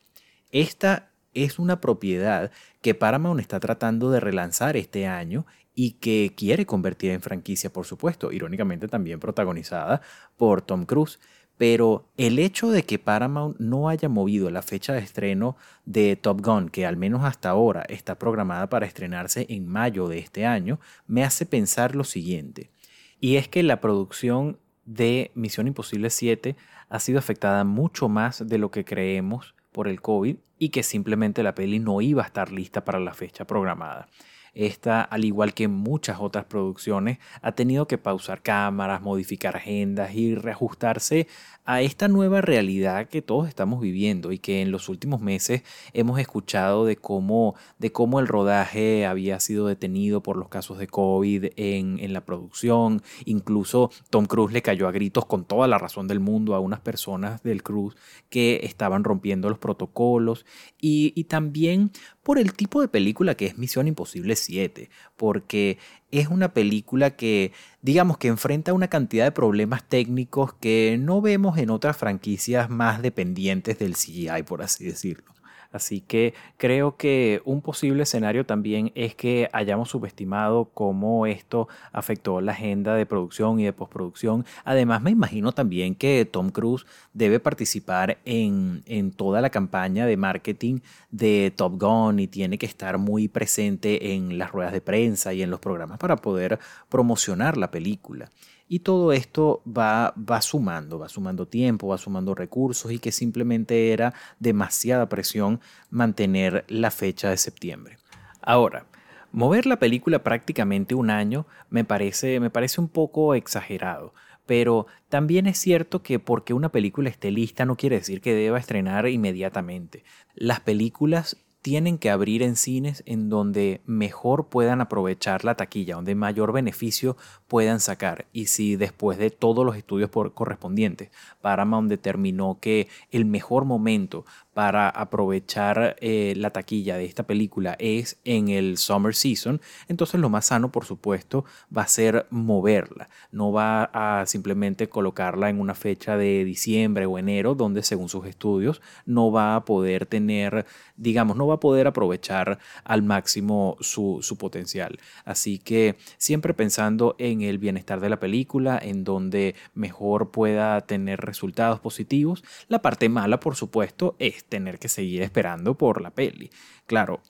Esta 0.51 1.09
es 1.35 1.59
una 1.59 1.79
propiedad 1.81 2.51
que 2.81 2.95
Paramount 2.95 3.39
está 3.39 3.59
tratando 3.59 4.09
de 4.09 4.19
relanzar 4.19 4.77
este 4.77 5.05
año 5.05 5.45
y 5.75 5.91
que 5.91 6.33
quiere 6.35 6.65
convertir 6.65 7.11
en 7.11 7.21
franquicia, 7.21 7.71
por 7.71 7.85
supuesto, 7.85 8.31
irónicamente 8.31 8.87
también 8.87 9.19
protagonizada 9.19 10.01
por 10.37 10.61
Tom 10.61 10.85
Cruise. 10.85 11.19
Pero 11.57 12.09
el 12.17 12.39
hecho 12.39 12.69
de 12.71 12.83
que 12.83 12.99
Paramount 12.99 13.57
no 13.59 13.87
haya 13.87 14.09
movido 14.09 14.49
la 14.49 14.61
fecha 14.61 14.93
de 14.93 14.99
estreno 14.99 15.55
de 15.85 16.15
Top 16.15 16.41
Gun, 16.41 16.69
que 16.69 16.85
al 16.85 16.97
menos 16.97 17.23
hasta 17.23 17.49
ahora 17.49 17.85
está 17.87 18.17
programada 18.17 18.69
para 18.69 18.85
estrenarse 18.85 19.45
en 19.49 19.67
mayo 19.67 20.07
de 20.07 20.19
este 20.19 20.45
año, 20.45 20.79
me 21.07 21.23
hace 21.23 21.45
pensar 21.45 21.95
lo 21.95 22.03
siguiente. 22.03 22.71
Y 23.19 23.37
es 23.37 23.47
que 23.47 23.63
la 23.63 23.79
producción 23.79 24.59
de 24.85 25.31
Misión 25.33 25.67
Imposible 25.67 26.09
7 26.09 26.55
ha 26.89 26.99
sido 26.99 27.19
afectada 27.19 27.63
mucho 27.63 28.09
más 28.09 28.47
de 28.47 28.57
lo 28.57 28.69
que 28.69 28.85
creemos 28.85 29.54
por 29.75 29.89
el 29.89 29.99
COVID 30.01 30.37
y 30.57 30.69
que 30.69 30.83
simplemente 30.83 31.43
la 31.43 31.53
peli 31.53 31.79
no 31.79 31.99
iba 31.99 32.23
a 32.23 32.27
estar 32.27 32.49
lista 32.49 32.85
para 32.85 32.97
la 32.97 33.13
fecha 33.13 33.45
programada. 33.45 34.07
Esta, 34.55 35.01
al 35.01 35.25
igual 35.25 35.53
que 35.53 35.67
muchas 35.67 36.17
otras 36.19 36.45
producciones, 36.45 37.19
ha 37.41 37.51
tenido 37.51 37.87
que 37.87 37.97
pausar 37.97 38.41
cámaras, 38.41 39.01
modificar 39.01 39.57
agendas 39.57 40.15
y 40.15 40.33
reajustarse 40.33 41.27
a 41.65 41.81
esta 41.81 42.07
nueva 42.07 42.41
realidad 42.41 43.09
que 43.09 43.21
todos 43.21 43.47
estamos 43.47 43.81
viviendo 43.81 44.31
y 44.31 44.37
que 44.37 44.61
en 44.61 44.71
los 44.71 44.87
últimos 44.87 45.19
meses 45.19 45.63
hemos 45.93 46.19
escuchado 46.19 46.85
de 46.85 46.95
cómo, 46.95 47.55
de 47.79 47.91
cómo 47.91 48.19
el 48.19 48.27
rodaje 48.27 49.05
había 49.05 49.39
sido 49.39 49.67
detenido 49.67 50.21
por 50.21 50.37
los 50.37 50.47
casos 50.47 50.77
de 50.77 50.87
COVID 50.87 51.45
en, 51.55 51.99
en 51.99 52.13
la 52.13 52.23
producción. 52.23 53.01
Incluso 53.25 53.89
Tom 54.11 54.25
Cruise 54.25 54.53
le 54.53 54.61
cayó 54.61 54.87
a 54.87 54.91
gritos 54.91 55.25
con 55.25 55.43
toda 55.43 55.67
la 55.67 55.79
razón 55.79 56.07
del 56.07 56.19
mundo 56.19 56.53
a 56.53 56.59
unas 56.59 56.79
personas 56.79 57.41
del 57.43 57.63
Cruise 57.63 57.95
que 58.29 58.61
estaban 58.63 59.03
rompiendo 59.03 59.49
los 59.49 59.57
protocolos 59.57 60.45
y, 60.79 61.13
y 61.15 61.25
también 61.25 61.91
por 62.25 62.39
el 62.39 62.53
tipo 62.53 62.81
de 62.81 62.87
película 62.87 63.35
que 63.35 63.45
es 63.45 63.59
Misión 63.59 63.87
Imposible 63.87 64.35
7, 64.35 64.89
porque 65.15 65.77
es 66.09 66.27
una 66.27 66.55
película 66.55 67.15
que, 67.15 67.51
digamos, 67.83 68.17
que 68.17 68.29
enfrenta 68.29 68.73
una 68.73 68.87
cantidad 68.87 69.25
de 69.25 69.31
problemas 69.31 69.87
técnicos 69.87 70.51
que 70.53 70.97
no 70.99 71.21
vemos 71.21 71.59
en 71.59 71.69
otras 71.69 71.95
franquicias 71.95 72.67
más 72.67 73.03
dependientes 73.03 73.77
del 73.77 73.93
CGI, 73.93 74.41
por 74.43 74.63
así 74.63 74.85
decirlo. 74.85 75.34
Así 75.75 75.99
que 75.99 76.33
creo 76.57 76.95
que 76.95 77.41
un 77.43 77.61
posible 77.61 78.03
escenario 78.03 78.45
también 78.45 78.93
es 78.95 79.13
que 79.13 79.49
hayamos 79.51 79.89
subestimado 79.89 80.69
cómo 80.73 81.25
esto 81.25 81.67
afectó 81.91 82.39
la 82.39 82.53
agenda 82.53 82.95
de 82.95 83.05
producción 83.05 83.59
y 83.59 83.65
de 83.65 83.73
postproducción. 83.73 84.45
Además, 84.63 85.01
me 85.01 85.11
imagino 85.11 85.51
también 85.51 85.93
que 85.93 86.25
Tom 86.25 86.49
Cruise 86.49 86.85
debe 87.13 87.41
participar 87.41 88.19
en, 88.23 88.83
en 88.85 89.11
toda 89.11 89.41
la 89.41 89.49
campaña 89.49 90.05
de 90.05 90.15
marketing 90.15 90.79
de 91.11 91.51
Top 91.53 91.73
Gun 91.77 92.19
y 92.19 92.27
tiene 92.27 92.57
que 92.57 92.65
estar 92.65 92.97
muy 92.97 93.27
presente 93.27 94.13
en 94.13 94.37
las 94.37 94.51
ruedas 94.51 94.71
de 94.71 94.79
prensa 94.79 95.33
y 95.33 95.41
en 95.41 95.51
los 95.51 95.59
programas 95.59 95.97
para 95.97 96.15
poder 96.15 96.57
promocionar 96.87 97.57
la 97.57 97.69
película. 97.69 98.29
Y 98.67 98.79
todo 98.79 99.11
esto 99.11 99.61
va, 99.65 100.13
sumando, 100.41 100.97
va 100.97 101.07
sumando 101.07 101.47
tiempo, 101.47 101.87
va 101.87 101.97
sumando 101.97 102.33
recursos 102.33 102.91
y 102.91 102.99
que 102.99 103.11
simplemente 103.11 103.91
era 103.93 104.13
demasiada 104.39 105.07
presión 105.07 105.59
mantener 105.91 106.65
la 106.67 106.89
fecha 106.89 107.29
de 107.29 107.37
septiembre. 107.37 107.97
Ahora, 108.41 108.87
mover 109.31 109.67
la 109.67 109.77
película 109.77 110.23
prácticamente 110.23 110.95
un 110.95 111.11
año 111.11 111.45
me 111.69 111.83
parece, 111.83 112.39
me 112.39 112.49
parece 112.49 112.81
un 112.81 112.87
poco 112.87 113.35
exagerado. 113.35 114.13
Pero 114.47 114.85
también 115.09 115.47
es 115.47 115.57
cierto 115.57 116.03
que 116.03 116.19
porque 116.19 116.53
una 116.53 116.69
película 116.69 117.09
esté 117.09 117.31
lista 117.31 117.65
no 117.65 117.77
quiere 117.77 117.97
decir 117.97 118.21
que 118.21 118.35
deba 118.35 118.59
estrenar 118.59 119.07
inmediatamente. 119.07 120.03
Las 120.35 120.59
películas 120.59 121.37
tienen 121.65 121.97
que 121.97 122.11
abrir 122.11 122.43
en 122.43 122.57
cines 122.57 123.01
en 123.07 123.27
donde 123.27 123.81
mejor 123.87 124.49
puedan 124.49 124.81
aprovechar 124.81 125.43
la 125.43 125.55
taquilla, 125.55 125.95
donde 125.95 126.13
mayor 126.13 126.53
beneficio 126.53 127.17
puedan 127.47 127.79
sacar. 127.79 128.27
Y 128.31 128.45
si 128.45 128.75
después 128.75 129.17
de 129.17 129.31
todos 129.31 129.65
los 129.65 129.75
estudios 129.75 130.11
correspondientes, 130.11 131.09
Paramount 131.41 131.89
determinó 131.89 132.59
que 132.61 132.87
el 133.09 133.25
mejor 133.25 133.65
momento 133.65 134.27
para 134.55 134.87
aprovechar 134.87 135.97
eh, 135.99 136.33
la 136.37 136.51
taquilla 136.51 136.95
de 136.95 137.03
esta 137.03 137.23
película 137.23 137.75
es 137.77 138.19
en 138.23 138.47
el 138.47 138.77
summer 138.77 139.13
season, 139.13 139.59
entonces 139.89 140.21
lo 140.21 140.29
más 140.29 140.45
sano, 140.45 140.71
por 140.71 140.85
supuesto, 140.85 141.43
va 141.75 141.81
a 141.81 141.87
ser 141.89 142.25
moverla. 142.29 143.09
No 143.33 143.51
va 143.51 143.83
a 143.93 144.25
simplemente 144.25 144.87
colocarla 144.87 145.49
en 145.49 145.59
una 145.59 145.75
fecha 145.75 146.15
de 146.15 146.45
diciembre 146.45 147.05
o 147.05 147.19
enero, 147.19 147.53
donde 147.53 147.83
según 147.83 148.07
sus 148.07 148.27
estudios 148.27 148.81
no 149.05 149.29
va 149.29 149.57
a 149.57 149.65
poder 149.65 150.05
tener, 150.05 150.65
digamos, 150.95 151.35
no 151.35 151.47
va 151.47 151.55
a 151.55 151.59
poder 151.59 151.85
aprovechar 151.87 152.57
al 152.85 153.03
máximo 153.03 153.75
su, 153.81 154.19
su 154.21 154.37
potencial. 154.37 154.99
Así 155.25 155.59
que 155.59 155.97
siempre 156.17 156.53
pensando 156.53 157.17
en 157.19 157.41
el 157.41 157.57
bienestar 157.57 157.99
de 157.99 158.09
la 158.09 158.21
película, 158.21 158.79
en 158.81 159.03
donde 159.03 159.53
mejor 159.73 160.31
pueda 160.31 160.79
tener 160.79 161.19
resultados 161.19 161.81
positivos. 161.81 162.41
La 162.69 162.81
parte 162.81 163.09
mala, 163.09 163.41
por 163.41 163.57
supuesto, 163.57 164.15
es 164.17 164.44
tener 164.49 164.79
que 164.79 164.89
seguir 164.89 165.21
esperando 165.21 165.77
por 165.77 166.01
la 166.01 166.11
peli. 166.11 166.49
Claro, 166.85 167.21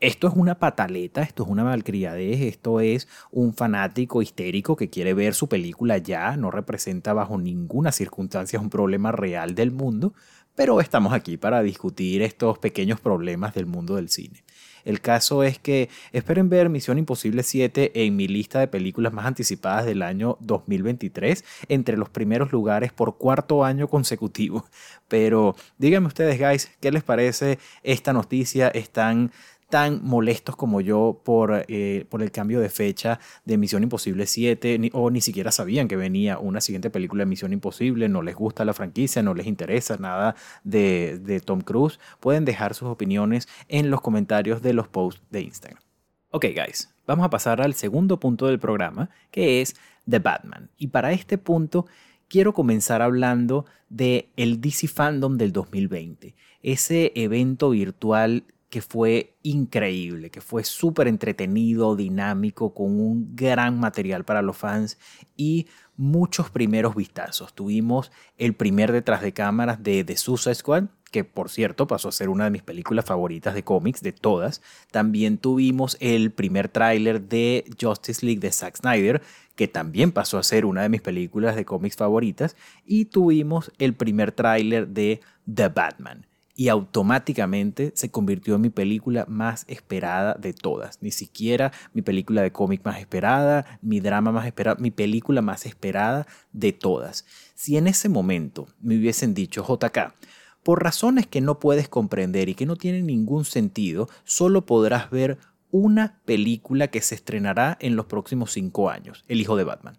esto 0.00 0.28
es 0.28 0.34
una 0.34 0.58
pataleta, 0.58 1.22
esto 1.22 1.44
es 1.44 1.48
una 1.48 1.64
malcriadez, 1.64 2.42
esto 2.42 2.80
es 2.80 3.08
un 3.30 3.54
fanático 3.54 4.20
histérico 4.20 4.76
que 4.76 4.90
quiere 4.90 5.14
ver 5.14 5.34
su 5.34 5.48
película 5.48 5.98
ya, 5.98 6.36
no 6.36 6.50
representa 6.50 7.14
bajo 7.14 7.38
ninguna 7.38 7.90
circunstancia 7.90 8.60
un 8.60 8.70
problema 8.70 9.12
real 9.12 9.54
del 9.54 9.70
mundo, 9.70 10.12
pero 10.54 10.80
estamos 10.80 11.12
aquí 11.12 11.36
para 11.36 11.62
discutir 11.62 12.22
estos 12.22 12.58
pequeños 12.58 13.00
problemas 13.00 13.54
del 13.54 13.66
mundo 13.66 13.96
del 13.96 14.08
cine. 14.08 14.43
El 14.84 15.00
caso 15.00 15.42
es 15.42 15.58
que 15.58 15.88
esperen 16.12 16.48
ver 16.48 16.68
Misión 16.68 16.98
Imposible 16.98 17.42
7 17.42 17.92
en 17.94 18.16
mi 18.16 18.28
lista 18.28 18.60
de 18.60 18.68
películas 18.68 19.12
más 19.12 19.26
anticipadas 19.26 19.86
del 19.86 20.02
año 20.02 20.36
2023, 20.40 21.44
entre 21.68 21.96
los 21.96 22.08
primeros 22.08 22.52
lugares 22.52 22.92
por 22.92 23.16
cuarto 23.16 23.64
año 23.64 23.88
consecutivo. 23.88 24.66
Pero 25.08 25.56
díganme 25.78 26.08
ustedes, 26.08 26.38
guys, 26.38 26.70
¿qué 26.80 26.90
les 26.90 27.02
parece 27.02 27.58
esta 27.82 28.12
noticia? 28.12 28.68
¿Están 28.68 29.32
tan 29.68 30.00
molestos 30.04 30.56
como 30.56 30.80
yo 30.80 31.20
por, 31.24 31.64
eh, 31.68 32.06
por 32.08 32.22
el 32.22 32.30
cambio 32.30 32.60
de 32.60 32.68
fecha 32.68 33.18
de 33.44 33.58
Misión 33.58 33.82
Imposible 33.82 34.26
7 34.26 34.90
o 34.92 35.10
ni 35.10 35.20
siquiera 35.20 35.50
sabían 35.50 35.88
que 35.88 35.96
venía 35.96 36.38
una 36.38 36.60
siguiente 36.60 36.90
película 36.90 37.22
de 37.22 37.26
Misión 37.26 37.52
Imposible, 37.52 38.08
no 38.08 38.22
les 38.22 38.34
gusta 38.34 38.64
la 38.64 38.74
franquicia, 38.74 39.22
no 39.22 39.34
les 39.34 39.46
interesa 39.46 39.96
nada 39.96 40.36
de, 40.62 41.18
de 41.18 41.40
Tom 41.40 41.60
Cruise, 41.60 41.98
pueden 42.20 42.44
dejar 42.44 42.74
sus 42.74 42.88
opiniones 42.88 43.48
en 43.68 43.90
los 43.90 44.00
comentarios 44.00 44.62
de 44.62 44.74
los 44.74 44.88
posts 44.88 45.22
de 45.30 45.42
Instagram. 45.42 45.82
Ok 46.30 46.46
guys, 46.46 46.92
vamos 47.06 47.24
a 47.24 47.30
pasar 47.30 47.60
al 47.60 47.74
segundo 47.74 48.18
punto 48.18 48.46
del 48.46 48.58
programa, 48.58 49.10
que 49.30 49.60
es 49.60 49.76
The 50.08 50.18
Batman. 50.18 50.70
Y 50.76 50.88
para 50.88 51.12
este 51.12 51.38
punto 51.38 51.86
quiero 52.28 52.52
comenzar 52.52 53.02
hablando 53.02 53.66
de 53.88 54.30
el 54.36 54.60
DC 54.60 54.88
Fandom 54.88 55.36
del 55.36 55.52
2020, 55.52 56.34
ese 56.62 57.12
evento 57.14 57.70
virtual 57.70 58.44
que 58.74 58.82
fue 58.82 59.36
increíble, 59.44 60.30
que 60.30 60.40
fue 60.40 60.64
súper 60.64 61.06
entretenido, 61.06 61.94
dinámico, 61.94 62.74
con 62.74 62.98
un 62.98 63.36
gran 63.36 63.78
material 63.78 64.24
para 64.24 64.42
los 64.42 64.56
fans 64.56 64.98
y 65.36 65.68
muchos 65.96 66.50
primeros 66.50 66.96
vistazos. 66.96 67.54
Tuvimos 67.54 68.10
el 68.36 68.54
primer 68.54 68.90
detrás 68.90 69.22
de 69.22 69.32
cámaras 69.32 69.80
de 69.84 70.02
The 70.02 70.16
Suicide 70.16 70.56
Squad, 70.56 70.84
que 71.12 71.22
por 71.22 71.50
cierto 71.50 71.86
pasó 71.86 72.08
a 72.08 72.10
ser 72.10 72.28
una 72.28 72.42
de 72.42 72.50
mis 72.50 72.64
películas 72.64 73.04
favoritas 73.04 73.54
de 73.54 73.62
cómics, 73.62 74.02
de 74.02 74.10
todas. 74.10 74.60
También 74.90 75.38
tuvimos 75.38 75.96
el 76.00 76.32
primer 76.32 76.68
tráiler 76.68 77.28
de 77.28 77.64
Justice 77.80 78.26
League 78.26 78.40
de 78.40 78.50
Zack 78.50 78.78
Snyder, 78.78 79.22
que 79.54 79.68
también 79.68 80.10
pasó 80.10 80.36
a 80.36 80.42
ser 80.42 80.64
una 80.64 80.82
de 80.82 80.88
mis 80.88 81.00
películas 81.00 81.54
de 81.54 81.64
cómics 81.64 81.94
favoritas. 81.94 82.56
Y 82.84 83.04
tuvimos 83.04 83.70
el 83.78 83.94
primer 83.94 84.32
tráiler 84.32 84.88
de 84.88 85.20
The 85.46 85.68
Batman 85.68 86.26
y 86.56 86.68
automáticamente 86.68 87.92
se 87.94 88.10
convirtió 88.10 88.54
en 88.54 88.60
mi 88.60 88.70
película 88.70 89.26
más 89.28 89.64
esperada 89.68 90.34
de 90.34 90.52
todas. 90.52 91.02
Ni 91.02 91.10
siquiera 91.10 91.72
mi 91.92 92.02
película 92.02 92.42
de 92.42 92.52
cómic 92.52 92.82
más 92.84 93.00
esperada, 93.00 93.78
mi 93.82 94.00
drama 94.00 94.30
más 94.30 94.46
esperado, 94.46 94.76
mi 94.80 94.90
película 94.90 95.42
más 95.42 95.66
esperada 95.66 96.26
de 96.52 96.72
todas. 96.72 97.26
Si 97.54 97.76
en 97.76 97.86
ese 97.86 98.08
momento 98.08 98.68
me 98.80 98.96
hubiesen 98.96 99.34
dicho, 99.34 99.64
JK, 99.66 100.14
por 100.62 100.82
razones 100.82 101.26
que 101.26 101.40
no 101.40 101.58
puedes 101.58 101.88
comprender 101.88 102.48
y 102.48 102.54
que 102.54 102.66
no 102.66 102.76
tienen 102.76 103.06
ningún 103.06 103.44
sentido, 103.44 104.08
solo 104.24 104.64
podrás 104.64 105.10
ver 105.10 105.38
una 105.70 106.20
película 106.24 106.88
que 106.88 107.00
se 107.00 107.16
estrenará 107.16 107.76
en 107.80 107.96
los 107.96 108.06
próximos 108.06 108.52
cinco 108.52 108.90
años, 108.90 109.24
El 109.26 109.40
Hijo 109.40 109.56
de 109.56 109.64
Batman. 109.64 109.98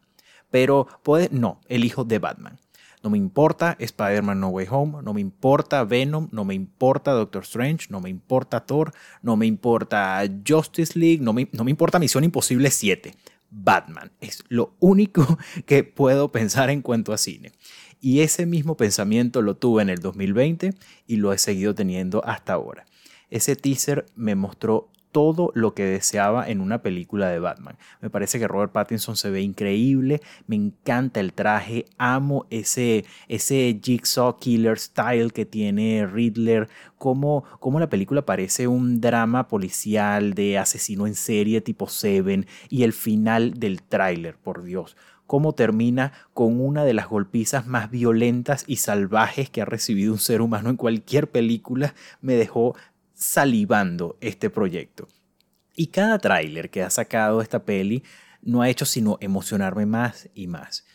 Pero 0.50 0.88
puede, 1.04 1.28
no, 1.32 1.60
El 1.68 1.84
Hijo 1.84 2.06
de 2.06 2.20
Batman. 2.20 2.60
No 3.06 3.12
me 3.12 3.20
importa 3.20 3.78
Spider-Man 3.80 4.40
No 4.40 4.48
Way 4.48 4.66
Home, 4.72 5.04
no 5.04 5.14
me 5.14 5.22
importa 5.22 5.84
Venom, 5.84 6.28
no 6.32 6.44
me 6.44 6.56
importa 6.56 7.12
Doctor 7.12 7.44
Strange, 7.44 7.86
no 7.92 8.02
me 8.02 8.10
importa 8.10 8.66
Thor, 8.66 8.94
no 9.22 9.38
me 9.38 9.46
importa 9.46 10.28
Justice 10.44 10.98
League, 10.98 11.22
no 11.22 11.32
me, 11.32 11.48
no 11.52 11.64
me 11.64 11.70
importa 11.70 12.00
Misión 12.00 12.24
Imposible 12.24 12.72
7. 12.72 13.14
Batman 13.52 14.12
es 14.22 14.44
lo 14.50 14.74
único 14.80 15.38
que 15.68 15.84
puedo 15.84 16.32
pensar 16.32 16.72
en 16.72 16.82
cuanto 16.82 17.14
a 17.14 17.20
cine. 17.20 17.52
Y 18.02 18.22
ese 18.22 18.48
mismo 18.48 18.76
pensamiento 18.76 19.44
lo 19.44 19.56
tuve 19.56 19.84
en 19.84 19.92
el 19.92 20.00
2020 20.00 20.74
y 21.06 21.18
lo 21.18 21.32
he 21.32 21.38
seguido 21.38 21.76
teniendo 21.76 22.26
hasta 22.26 22.54
ahora. 22.54 22.88
Ese 23.30 23.56
teaser 23.56 24.08
me 24.16 24.34
mostró 24.34 24.90
todo 25.16 25.54
lo 25.56 25.74
que 25.74 25.86
deseaba 25.86 26.46
en 26.46 26.60
una 26.60 26.82
película 26.82 27.30
de 27.30 27.40
Batman. 27.40 27.78
Me 28.02 28.10
parece 28.10 28.38
que 28.38 28.50
Robert 28.50 28.74
Pattinson 28.74 29.16
se 29.16 29.30
ve 29.30 29.40
increíble, 29.40 30.20
me 30.46 30.58
encanta 30.58 31.22
el 31.22 31.32
traje, 31.32 31.86
amo 31.98 32.48
ese, 32.50 33.06
ese 33.30 33.80
Jigsaw 33.82 34.38
Killer 34.38 34.78
style 34.78 35.32
que 35.32 35.46
tiene 35.46 36.06
Riddler, 36.06 36.68
cómo, 36.98 37.46
cómo 37.62 37.80
la 37.80 37.88
película 37.88 38.26
parece 38.26 38.68
un 38.68 39.00
drama 39.00 39.48
policial 39.48 40.34
de 40.34 40.58
asesino 40.58 41.08
en 41.08 41.16
serie 41.16 41.62
tipo 41.62 41.88
Seven 41.88 42.46
y 42.68 42.84
el 42.84 42.92
final 42.92 43.54
del 43.54 43.84
tráiler, 43.84 44.36
por 44.36 44.64
Dios 44.64 44.98
cómo 45.28 45.54
termina 45.54 46.12
con 46.36 46.62
una 46.62 46.86
de 46.86 46.94
las 46.94 47.08
golpizas 47.08 47.66
más 47.66 47.90
violentas 47.90 48.64
y 48.68 48.76
salvajes 48.76 49.50
que 49.50 49.64
ha 49.64 49.66
recibido 49.66 50.14
un 50.14 50.20
ser 50.20 50.40
humano 50.40 50.70
en 50.70 50.76
cualquier 50.76 51.32
película, 51.32 51.96
me 52.22 52.36
dejó 52.36 52.76
salivando 53.16 54.18
este 54.22 54.50
proyecto. 54.50 55.08
Y 55.76 55.88
cada 55.88 56.20
tráiler 56.20 56.70
que 56.70 56.84
ha 56.84 56.90
sacado 56.90 57.42
esta 57.42 57.66
peli 57.66 58.04
no 58.42 58.62
ha 58.62 58.70
hecho 58.70 58.86
sino 58.86 59.18
emocionarme 59.20 59.86
más 59.86 60.30
y 60.34 60.48
más. 60.48 60.86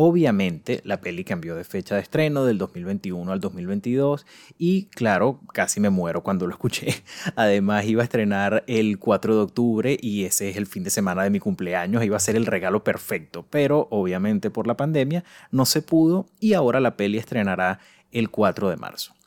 Obviamente 0.00 0.80
la 0.84 1.00
peli 1.00 1.24
cambió 1.24 1.56
de 1.56 1.64
fecha 1.64 1.96
de 1.96 2.02
estreno 2.02 2.44
del 2.44 2.56
2021 2.56 3.32
al 3.32 3.40
2022 3.40 4.26
y 4.56 4.84
claro, 4.90 5.40
casi 5.52 5.80
me 5.80 5.90
muero 5.90 6.22
cuando 6.22 6.46
lo 6.46 6.52
escuché. 6.52 7.02
Además 7.34 7.84
iba 7.84 8.02
a 8.02 8.04
estrenar 8.04 8.62
el 8.68 9.00
4 9.00 9.34
de 9.34 9.40
octubre 9.40 9.96
y 10.00 10.24
ese 10.24 10.50
es 10.50 10.56
el 10.56 10.66
fin 10.66 10.84
de 10.84 10.90
semana 10.90 11.24
de 11.24 11.30
mi 11.30 11.40
cumpleaños, 11.40 12.04
iba 12.04 12.16
a 12.16 12.20
ser 12.20 12.36
el 12.36 12.46
regalo 12.46 12.84
perfecto, 12.84 13.44
pero 13.50 13.88
obviamente 13.90 14.50
por 14.50 14.68
la 14.68 14.76
pandemia 14.76 15.24
no 15.50 15.66
se 15.66 15.82
pudo 15.82 16.28
y 16.38 16.52
ahora 16.52 16.78
la 16.78 16.96
peli 16.96 17.18
estrenará 17.18 17.80
el 18.12 18.30
4 18.30 18.70
de 18.70 18.76
marzo. 18.76 19.17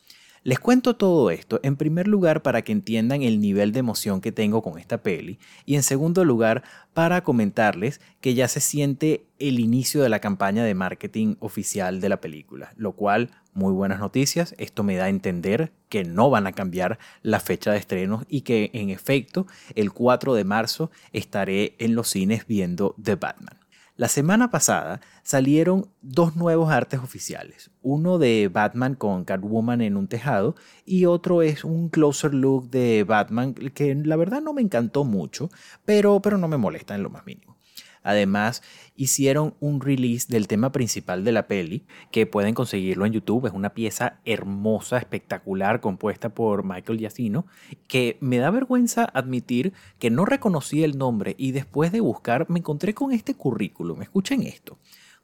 Les 0.43 0.59
cuento 0.59 0.95
todo 0.95 1.29
esto 1.29 1.59
en 1.61 1.75
primer 1.75 2.07
lugar 2.07 2.41
para 2.41 2.63
que 2.63 2.71
entiendan 2.71 3.21
el 3.21 3.39
nivel 3.39 3.71
de 3.73 3.79
emoción 3.79 4.21
que 4.21 4.31
tengo 4.31 4.63
con 4.63 4.79
esta 4.79 5.03
peli 5.03 5.37
y 5.67 5.75
en 5.75 5.83
segundo 5.83 6.25
lugar 6.25 6.63
para 6.95 7.23
comentarles 7.23 8.01
que 8.21 8.33
ya 8.33 8.47
se 8.47 8.59
siente 8.59 9.27
el 9.37 9.59
inicio 9.59 10.01
de 10.01 10.09
la 10.09 10.17
campaña 10.17 10.63
de 10.63 10.73
marketing 10.73 11.35
oficial 11.41 12.01
de 12.01 12.09
la 12.09 12.21
película, 12.21 12.73
lo 12.75 12.93
cual 12.93 13.29
muy 13.53 13.71
buenas 13.71 13.99
noticias, 13.99 14.55
esto 14.57 14.81
me 14.81 14.95
da 14.95 15.05
a 15.05 15.09
entender 15.09 15.73
que 15.89 16.05
no 16.05 16.31
van 16.31 16.47
a 16.47 16.53
cambiar 16.53 16.97
la 17.21 17.39
fecha 17.39 17.71
de 17.71 17.77
estreno 17.77 18.23
y 18.27 18.41
que 18.41 18.71
en 18.73 18.89
efecto 18.89 19.45
el 19.75 19.91
4 19.91 20.33
de 20.33 20.43
marzo 20.43 20.89
estaré 21.13 21.75
en 21.77 21.93
los 21.93 22.07
cines 22.07 22.47
viendo 22.47 22.95
The 22.99 23.13
Batman. 23.13 23.60
La 24.01 24.07
semana 24.07 24.49
pasada 24.49 24.99
salieron 25.21 25.87
dos 26.01 26.35
nuevos 26.35 26.71
artes 26.71 26.99
oficiales, 27.01 27.69
uno 27.83 28.17
de 28.17 28.49
Batman 28.51 28.95
con 28.95 29.25
Catwoman 29.25 29.79
en 29.81 29.95
un 29.95 30.07
tejado 30.07 30.55
y 30.87 31.05
otro 31.05 31.43
es 31.43 31.63
un 31.63 31.89
closer 31.89 32.33
look 32.33 32.71
de 32.71 33.03
Batman 33.03 33.53
que 33.53 33.93
la 33.93 34.15
verdad 34.15 34.41
no 34.41 34.53
me 34.53 34.63
encantó 34.63 35.03
mucho, 35.03 35.51
pero, 35.85 36.19
pero 36.19 36.39
no 36.39 36.47
me 36.47 36.57
molesta 36.57 36.95
en 36.95 37.03
lo 37.03 37.11
más 37.11 37.27
mínimo. 37.27 37.57
Además, 38.03 38.63
hicieron 38.95 39.55
un 39.59 39.81
release 39.81 40.27
del 40.29 40.47
tema 40.47 40.71
principal 40.71 41.23
de 41.23 41.31
la 41.31 41.47
peli, 41.47 41.83
que 42.11 42.25
pueden 42.25 42.53
conseguirlo 42.53 43.05
en 43.05 43.13
YouTube. 43.13 43.47
Es 43.47 43.53
una 43.53 43.73
pieza 43.73 44.19
hermosa, 44.25 44.97
espectacular, 44.97 45.81
compuesta 45.81 46.29
por 46.29 46.63
Michael 46.63 46.99
Giacino, 46.99 47.45
que 47.87 48.17
me 48.21 48.37
da 48.37 48.51
vergüenza 48.51 49.05
admitir 49.13 49.73
que 49.99 50.09
no 50.09 50.25
reconocí 50.25 50.83
el 50.83 50.97
nombre 50.97 51.35
y 51.37 51.51
después 51.51 51.91
de 51.91 52.01
buscar 52.01 52.49
me 52.49 52.59
encontré 52.59 52.93
con 52.93 53.11
este 53.11 53.35
currículum. 53.35 54.01
Escuchen 54.01 54.43
esto. 54.43 54.77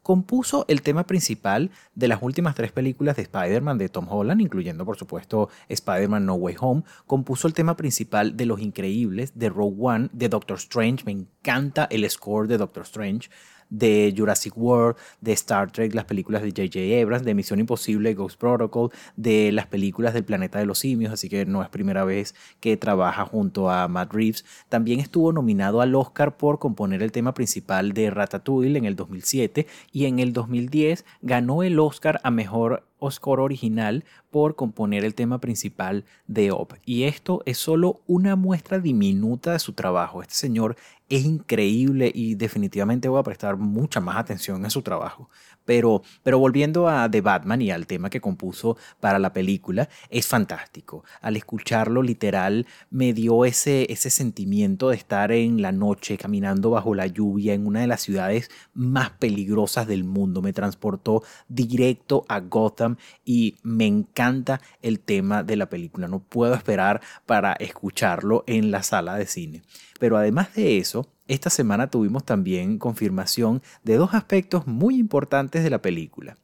Compuso 0.08 0.64
el 0.70 0.84
tema 0.84 1.06
principal 1.06 1.70
de 1.94 2.08
las 2.08 2.20
últimas 2.22 2.56
tres 2.56 2.72
películas 2.72 3.18
de 3.18 3.24
Spider-Man 3.24 3.78
de 3.78 3.90
Tom 3.90 4.08
Holland, 4.10 4.40
incluyendo 4.40 4.86
por 4.86 4.96
supuesto 4.96 5.50
Spider-Man 5.68 6.26
No 6.26 6.36
Way 6.36 6.56
Home, 6.62 6.84
compuso 7.06 7.46
el 7.46 7.54
tema 7.54 7.76
principal 7.76 8.38
de 8.38 8.46
Los 8.46 8.62
Increíbles, 8.62 9.38
de 9.38 9.50
Rogue 9.50 9.76
One, 9.78 10.10
de 10.14 10.30
Doctor 10.30 10.60
Strange, 10.60 11.04
me 11.04 11.12
encanta 11.12 11.90
el 11.92 12.10
score 12.10 12.48
de 12.48 12.58
Doctor 12.58 12.84
Strange, 12.84 13.30
de 13.70 14.14
Jurassic 14.16 14.58
World, 14.58 14.98
de 15.22 15.34
Star 15.34 15.72
Trek, 15.72 15.94
las 15.94 16.06
películas 16.06 16.42
de 16.42 16.50
J.J. 16.50 17.02
Abrams, 17.02 17.26
de 17.26 17.34
Misión 17.34 17.60
Imposible, 17.60 18.14
Ghost 18.14 18.40
Protocol, 18.40 18.92
de 19.16 19.52
las 19.52 19.68
películas 19.68 20.14
del 20.14 20.24
Planeta 20.24 20.60
de 20.60 20.66
los 20.66 20.80
Simios, 20.80 21.14
así 21.14 21.30
que 21.30 21.46
no 21.46 21.62
es 21.62 21.70
primera 21.70 22.04
vez 22.04 22.36
que 22.60 22.78
trabaja 22.78 23.26
junto 23.26 23.70
a 23.70 23.88
Matt 23.88 24.14
Reeves. 24.14 24.46
También 24.70 25.00
estuvo 25.00 25.32
nominado 25.32 25.82
al 25.82 25.96
Oscar 25.96 26.38
por 26.38 26.60
componer 26.60 27.04
el 27.04 27.12
tema 27.12 27.34
principal 27.34 27.94
de 27.94 28.10
Ratatouille 28.10 28.78
en 28.78 28.86
el 28.86 28.96
2007 28.96 29.68
y 29.92 30.06
en 30.06 30.20
el 30.20 30.34
2010 30.34 31.06
ganó 31.22 31.64
el 31.64 31.80
Oscar 31.80 32.20
a 32.24 32.32
Mejor 32.32 32.84
Oscar 33.00 33.40
original 33.40 34.06
por 34.30 34.56
componer 34.56 35.04
el 35.06 35.16
tema 35.16 35.40
principal 35.40 36.06
de 36.28 36.52
Op. 36.52 36.74
Y 36.86 37.04
esto 37.04 37.42
es 37.46 37.58
solo 37.58 38.02
una 38.08 38.36
muestra 38.36 38.80
diminuta 38.80 39.54
de 39.54 39.60
su 39.60 39.74
trabajo. 39.74 40.22
Este 40.22 40.36
señor 40.36 40.76
es 41.10 41.26
increíble 41.26 42.12
y 42.14 42.36
definitivamente 42.36 43.08
voy 43.08 43.20
a 43.20 43.24
prestar 43.24 43.58
mucha 43.58 44.00
más 44.02 44.18
atención 44.18 44.66
a 44.66 44.70
su 44.70 44.82
trabajo. 44.82 45.30
Pero, 45.68 46.02
pero 46.24 46.40
volviendo 46.40 46.88
a 46.88 47.12
The 47.12 47.22
Batman 47.22 47.62
y 47.62 47.72
al 47.72 47.86
tema 47.86 48.10
que 48.10 48.22
compuso 48.22 48.78
para 49.02 49.20
la 49.20 49.34
película, 49.34 49.90
es 50.10 50.26
fantástico. 50.26 51.04
Al 51.22 51.36
escucharlo 51.36 52.02
literal 52.02 52.66
me 52.90 53.14
dio 53.14 53.44
ese, 53.44 53.92
ese 53.92 54.10
sentimiento 54.10 54.90
de 54.90 54.96
estar 54.96 55.34
en 55.34 55.62
la 55.62 55.74
noche 55.74 56.18
caminando 56.18 56.72
bajo 56.72 56.96
la 56.96 57.08
lluvia 57.08 57.54
en 57.54 57.68
una 57.68 57.82
de 57.82 57.88
las 57.88 58.02
ciudades 58.02 58.50
más 58.74 59.10
peligrosas 59.12 59.88
del 59.88 60.06
mundo. 60.06 60.42
Me 60.42 60.54
transportó 60.54 61.22
directo 61.50 62.26
a 62.30 62.40
Gotham 62.40 62.96
y 63.26 63.58
me 63.62 63.86
encanta 63.86 64.62
el 64.82 65.02
tema 65.02 65.44
de 65.44 65.58
la 65.58 65.70
película. 65.70 66.08
No 66.08 66.20
puedo 66.20 66.54
esperar 66.54 67.02
para 67.26 67.54
escucharlo 67.54 68.46
en 68.48 68.72
la 68.72 68.84
sala 68.84 69.16
de 69.16 69.26
cine. 69.26 69.64
Pero 70.00 70.18
además 70.18 70.54
de 70.56 70.78
eso, 70.78 71.08
esta 71.28 71.50
semana 71.50 71.90
tuvimos 71.90 72.24
también 72.24 72.78
confirmación 72.78 73.62
de 73.84 73.96
dos 73.96 74.14
aspectos 74.14 74.68
muy 74.68 74.98
importantes 74.98 75.64
de 75.64 75.70
la 75.70 75.82
película. 75.82 76.38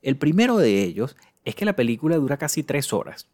El 0.00 0.16
primero 0.16 0.56
de 0.56 0.82
ellos 0.82 1.16
es 1.44 1.54
que 1.54 1.64
la 1.64 1.76
película 1.76 2.16
dura 2.16 2.36
casi 2.36 2.62
tres 2.62 2.92
horas. 2.92 3.28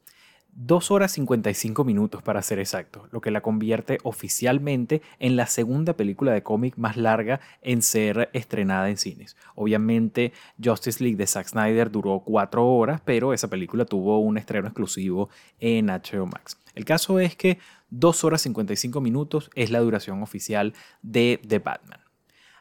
2 0.61 0.91
horas 0.91 1.13
55 1.13 1.85
minutos 1.85 2.21
para 2.21 2.43
ser 2.43 2.59
exacto, 2.59 3.07
lo 3.13 3.21
que 3.21 3.31
la 3.31 3.43
convierte 3.43 3.99
oficialmente 4.03 5.03
en 5.21 5.37
la 5.37 5.47
segunda 5.47 5.93
película 5.93 6.33
de 6.33 6.43
cómic 6.43 6.77
más 6.77 6.97
larga 6.97 7.39
en 7.63 7.81
ser 7.81 8.29
estrenada 8.33 8.91
en 8.91 8.97
cines. 8.97 9.37
Obviamente 9.55 10.33
Justice 10.61 11.01
League 11.01 11.17
de 11.17 11.29
Zack 11.29 11.47
Snyder 11.47 11.93
duró 11.93 12.25
4 12.27 12.67
horas, 12.67 13.01
pero 13.05 13.33
esa 13.33 13.47
película 13.47 13.85
tuvo 13.85 14.19
un 14.19 14.37
estreno 14.37 14.67
exclusivo 14.67 15.31
en 15.61 15.87
HBO 15.87 16.27
Max. 16.27 16.59
El 16.75 16.85
caso 16.85 17.21
es 17.21 17.37
que 17.37 17.61
2 17.91 18.25
horas 18.25 18.43
55 18.43 19.01
minutos 19.01 19.51
es 19.55 19.71
la 19.71 19.79
duración 19.79 20.25
oficial 20.25 20.75
de 21.03 21.41
The 21.47 21.61
Batman. 21.61 22.01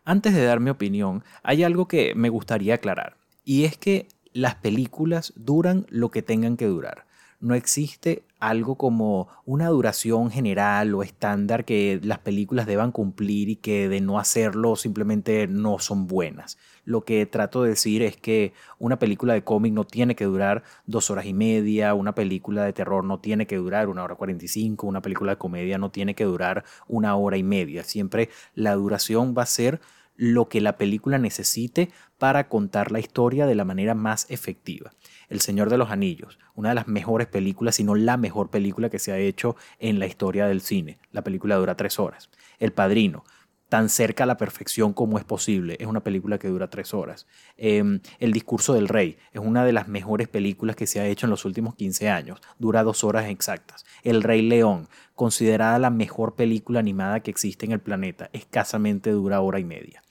Antes 0.06 0.36
de 0.36 0.46
dar 0.46 0.60
mi 0.60 0.70
opinión, 0.70 1.24
hay 1.42 1.63
algo 1.63 1.88
que 1.88 2.13
me 2.13 2.30
gustaría 2.30 2.75
aclarar, 2.75 3.18
y 3.44 3.63
es 3.63 3.75
que 3.75 4.08
las 4.34 4.54
películas 4.54 5.34
duran 5.36 5.88
lo 5.89 6.12
que 6.12 6.22
tengan 6.22 6.58
que 6.58 6.68
durar 6.68 7.07
no 7.39 7.56
existe 7.56 8.24
algo 8.39 8.75
como 8.75 9.27
una 9.46 9.67
duración 9.70 10.29
general 10.32 10.94
o 10.94 11.03
estándar 11.03 11.65
que 11.65 12.00
las 12.03 12.20
películas 12.20 12.67
deban 12.67 12.91
cumplir 12.91 13.50
y 13.50 13.56
que 13.56 13.89
de 13.89 14.01
no 14.01 14.20
hacerlo 14.20 14.75
simplemente 14.75 15.48
no 15.48 15.79
son 15.79 16.08
buenas. 16.08 16.58
Lo 16.86 17.01
que 17.03 17.25
trato 17.25 17.63
de 17.63 17.70
decir 17.70 18.01
es 18.03 18.15
que 18.17 18.53
una 18.79 19.00
película 19.00 19.34
de 19.34 19.44
cómic 19.44 19.74
no 19.74 19.86
tiene 19.86 20.15
que 20.15 20.25
durar 20.25 20.63
dos 20.86 21.10
horas 21.10 21.25
y 21.25 21.34
media, 21.34 21.94
una 21.94 22.15
película 22.15 22.63
de 22.63 22.74
terror 22.74 23.03
no 23.03 23.20
tiene 23.20 23.48
que 23.48 23.58
durar 23.58 23.89
una 23.89 24.03
hora 24.03 24.15
cuarenta 24.15 24.46
y 24.46 24.48
cinco, 24.48 24.88
una 24.88 25.01
película 25.01 25.34
de 25.34 25.38
comedia 25.38 25.77
no 25.77 25.91
tiene 25.91 26.15
que 26.15 26.24
durar 26.24 26.63
una 26.88 27.15
hora 27.15 27.38
y 27.38 27.44
media. 27.44 27.84
Siempre 27.84 28.29
la 28.56 28.75
duración 28.75 29.36
va 29.38 29.44
a 29.44 29.48
ser 29.48 29.82
lo 30.18 30.50
que 30.50 30.60
la 30.60 30.78
película 30.78 31.18
necesite 31.20 31.92
para 32.18 32.50
contar 32.50 32.92
la 32.92 33.00
historia 33.00 33.46
de 33.46 33.56
la 33.56 33.64
manera 33.64 33.94
más 33.94 34.26
efectiva. 34.30 34.92
El 35.30 35.40
Señor 35.40 35.70
de 35.70 35.78
los 35.78 35.92
Anillos, 35.92 36.40
una 36.56 36.70
de 36.70 36.76
las 36.76 36.88
mejores 36.88 37.28
películas, 37.28 37.76
si 37.76 37.84
no 37.84 37.96
la 37.96 38.18
mejor 38.18 38.50
película 38.50 38.90
que 38.90 39.00
se 39.00 39.12
ha 39.12 39.20
hecho 39.20 39.56
en 39.80 40.00
la 40.00 40.08
historia 40.08 40.48
del 40.48 40.62
cine. 40.62 40.98
La 41.12 41.24
película 41.24 41.56
dura 41.56 41.78
tres 41.78 42.00
horas. 42.00 42.30
El 42.60 42.74
Padrino, 42.74 43.24
tan 43.70 43.90
cerca 43.90 44.24
a 44.24 44.28
la 44.28 44.38
perfección 44.38 44.94
como 44.94 45.18
es 45.18 45.26
posible. 45.26 45.78
Es 45.80 45.88
una 45.88 46.02
película 46.02 46.38
que 46.38 46.48
dura 46.48 46.70
tres 46.70 46.94
horas. 46.94 47.28
Em, 47.58 48.00
el 48.20 48.32
discurso 48.32 48.74
del 48.74 48.88
rey 48.88 49.18
es 49.34 49.42
una 49.42 49.66
de 49.66 49.74
las 49.74 49.88
mejores 49.88 50.28
películas 50.28 50.76
que 50.76 50.88
se 50.88 51.00
ha 51.00 51.08
hecho 51.08 51.26
en 51.26 51.32
los 51.32 51.46
últimos 51.46 51.76
15 51.76 52.10
años. 52.10 52.40
Dura 52.60 52.84
dos 52.84 53.04
horas 53.04 53.30
exactas. 53.30 53.86
El 54.04 54.24
Rey 54.24 54.42
León, 54.42 54.88
considerada 55.16 55.80
la 55.80 55.90
mejor 55.90 56.36
película 56.36 56.80
animada 56.80 57.20
que 57.20 57.32
existe 57.32 57.66
en 57.66 57.74
el 57.74 57.82
planeta, 57.82 58.30
escasamente 58.34 59.12
dura 59.12 59.42
hora 59.42 59.60
y 59.60 59.66
media. 59.66 60.01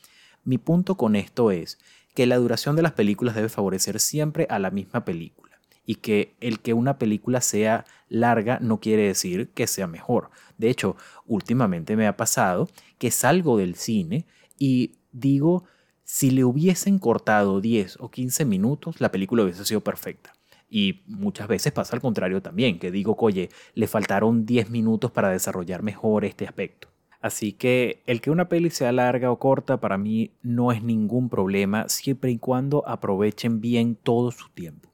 Mi 0.46 0.59
punto 0.59 0.96
con 0.96 1.16
esto 1.16 1.50
es 1.50 1.76
que 2.14 2.24
la 2.24 2.37
duración 2.37 2.76
de 2.76 2.82
las 2.82 2.92
películas 2.92 3.35
debe 3.35 3.48
favorecer 3.48 3.98
siempre 3.98 4.46
a 4.48 4.61
la 4.61 4.70
misma 4.70 5.04
película 5.04 5.61
y 5.85 5.96
que 5.96 6.37
el 6.40 6.61
que 6.61 6.72
una 6.72 6.98
película 6.98 7.40
sea 7.40 7.85
larga 8.09 8.61
no 8.61 8.78
quiere 8.78 9.02
decir 9.02 9.50
que 9.54 9.66
sea 9.66 9.88
mejor. 9.88 10.30
De 10.56 10.70
hecho, 10.70 10.94
últimamente 11.26 11.96
me 11.96 12.06
ha 12.06 12.16
pasado 12.16 12.68
que 12.98 13.11
salgo 13.11 13.59
del 13.59 13.74
cine 13.74 14.24
y 14.56 14.98
digo, 15.11 15.64
si 16.04 16.30
le 16.30 16.44
hubiesen 16.44 17.00
cortado 17.00 17.61
10 17.61 17.96
o 17.98 18.12
15 18.12 18.44
minutos, 18.44 19.00
la 19.00 19.11
película 19.11 19.42
hubiese 19.42 19.64
sido 19.64 19.80
perfecta. 19.80 20.32
Y 20.70 21.02
muchas 21.06 21.48
veces 21.48 21.72
pasa 21.72 21.96
al 21.96 22.02
contrario 22.02 22.40
también, 22.40 22.78
que 22.78 22.92
digo, 22.92 23.16
oye, 23.18 23.48
le 23.74 23.88
faltaron 23.88 24.46
10 24.46 24.70
minutos 24.70 25.11
para 25.11 25.30
desarrollar 25.30 25.82
mejor 25.82 26.24
este 26.24 26.46
aspecto. 26.46 26.88
Así 27.27 27.53
que 27.53 28.05
el 28.07 28.21
que 28.21 28.31
una 28.31 28.49
peli 28.49 28.71
sea 28.71 28.93
larga 28.93 29.33
o 29.33 29.41
corta 29.41 29.81
para 29.81 29.99
mí 29.99 30.31
no 30.43 30.71
es 30.71 30.85
ningún 30.85 31.29
problema 31.29 31.89
siempre 31.89 32.31
y 32.31 32.39
cuando 32.39 32.89
aprovechen 32.89 33.61
bien 33.61 33.97
todo 33.97 34.31
su 34.31 34.49
tiempo. 34.51 34.93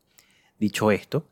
Dicho 0.59 0.91
esto, 0.91 1.27